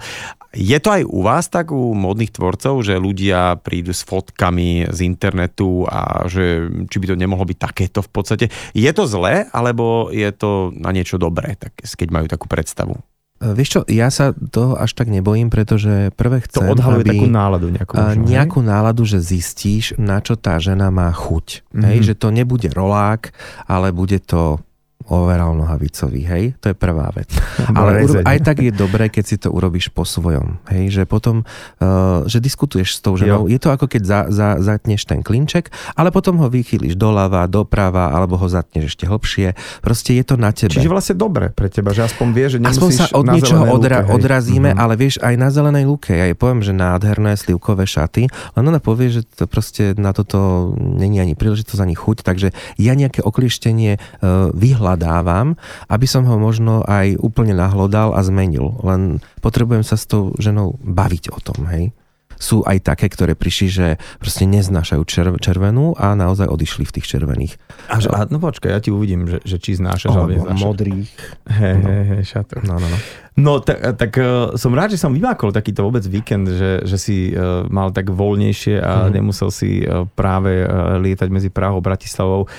[0.53, 4.99] Je to aj u vás tak, u modných tvorcov, že ľudia prídu s fotkami z
[5.01, 8.45] internetu a že či by to nemohlo byť takéto v podstate.
[8.77, 13.16] Je to zlé, alebo je to na niečo dobré, tak, keď majú takú predstavu?
[13.37, 17.11] E, vieš čo, ja sa toho až tak nebojím, pretože prvé chcem, To odhaluje aby,
[17.13, 17.93] takú náladu nejakú.
[17.93, 18.67] Možno, nejakú hej?
[18.67, 21.61] náladu, že zistíš, na čo tá žena má chuť.
[21.69, 21.83] Mm-hmm.
[21.85, 23.29] Hej, že to nebude rolák,
[23.69, 24.61] ale bude to
[25.07, 26.43] overall nohavicový, hej?
[26.61, 27.31] To je prvá vec.
[27.77, 30.91] Ale aj tak je dobré, keď si to urobíš po svojom, hej?
[30.91, 31.35] Že potom,
[31.81, 33.47] uh, že diskutuješ s tou ženou.
[33.47, 33.51] Jo.
[33.51, 38.11] Je to ako keď za, za, zatneš ten klinček, ale potom ho vychýliš doľava, doprava,
[38.11, 39.55] alebo ho zatneš ešte hlbšie.
[39.81, 40.75] Proste je to na tebe.
[40.75, 44.19] Čiže vlastne dobre pre teba, že aspoň vieš, že Aspoň sa od niečoho odra- lúke,
[44.19, 44.83] odrazíme, mm-hmm.
[44.83, 46.11] ale vieš, aj na zelenej lúke.
[46.11, 50.71] Ja jej poviem, že nádherné slivkové šaty, len ona povie, že to proste na toto
[50.77, 55.55] není ani príležitosť, ani chuť, takže ja nejaké oklieštenie uh, vyhľadám dávam,
[55.87, 58.75] aby som ho možno aj úplne nahlodal a zmenil.
[58.81, 61.93] Len potrebujem sa s tou ženou baviť o tom, hej
[62.37, 63.87] sú aj také, ktoré prišli, že
[64.21, 67.53] proste neznášajú červ- červenú a naozaj odišli v tých červených.
[67.89, 70.61] A, že, a no počkaj, ja ti uvidím, že, že či znášaš, oh, alebo neznášaš.
[70.61, 71.09] modrých.
[71.49, 71.87] Hej, no.
[71.89, 72.61] hej, hej, šatok.
[72.63, 72.97] No, no, no.
[73.37, 77.17] No tak, tak uh, som rád, že som vymákol takýto vôbec víkend, že, že si
[77.33, 79.13] uh, mal tak voľnejšie a mm.
[79.13, 82.49] nemusel si uh, práve uh, lietať medzi Prahou a Bratislavou.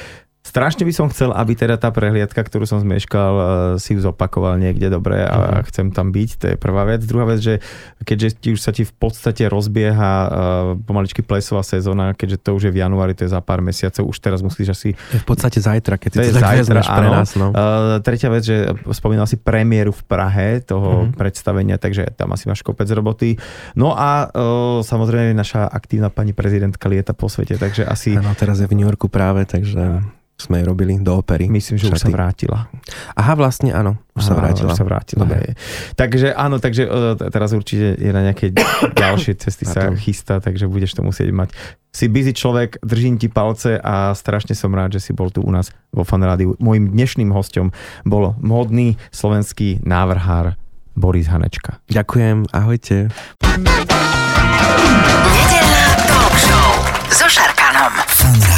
[0.46, 4.56] Strašne by som chcel, aby teda tá prehliadka, ktorú som zmeškal, eh, si ju zopakoval
[4.56, 5.68] niekde dobre a uh-huh.
[5.68, 7.04] chcem tam byť, to je prvá vec.
[7.04, 7.60] Druhá vec, že
[8.00, 10.30] keďže ti už sa ti v podstate rozbieha uh,
[10.88, 14.16] pomaličky plesová sezóna, keďže to už je v januári, to je za pár mesiacov, už
[14.24, 14.88] teraz musíš asi...
[15.12, 17.28] Je v podstate zajtra, keď si to, to tak zajtra, pre nás.
[17.36, 17.52] No.
[17.52, 21.18] Uh, tretia vec, že spomínal si premiéru v Prahe toho uh-huh.
[21.18, 23.36] predstavenia, takže tam asi máš kopec roboty.
[23.76, 28.16] No a uh, samozrejme naša aktívna pani prezidentka lieta po svete, takže asi...
[28.16, 30.00] Áno, teraz je v New Yorku práve, takže
[30.38, 31.50] sme robili do opery.
[31.50, 31.98] Myslím, že šaty.
[31.98, 32.58] už sa vrátila.
[33.18, 34.70] Aha, vlastne áno, už Aha, sa vrátila.
[34.70, 35.58] Už sa vrátila, hej.
[35.98, 36.86] Takže áno, takže
[37.34, 38.54] teraz určite je na nejaké
[39.02, 41.50] ďalšie cesty sa chystá, takže budeš to musieť mať.
[41.90, 45.50] Si busy človek, držím ti palce a strašne som rád, že si bol tu u
[45.50, 46.54] nás vo Fanrádiu.
[46.62, 47.74] Mojím dnešným hostom
[48.06, 50.54] bol módny slovenský návrhár
[50.94, 51.82] Boris Hanečka.
[51.90, 53.10] Ďakujem, ahojte.
[55.34, 56.70] Nedelná talk show
[57.10, 57.90] so Šarkanom.
[58.06, 58.57] Fanrádio.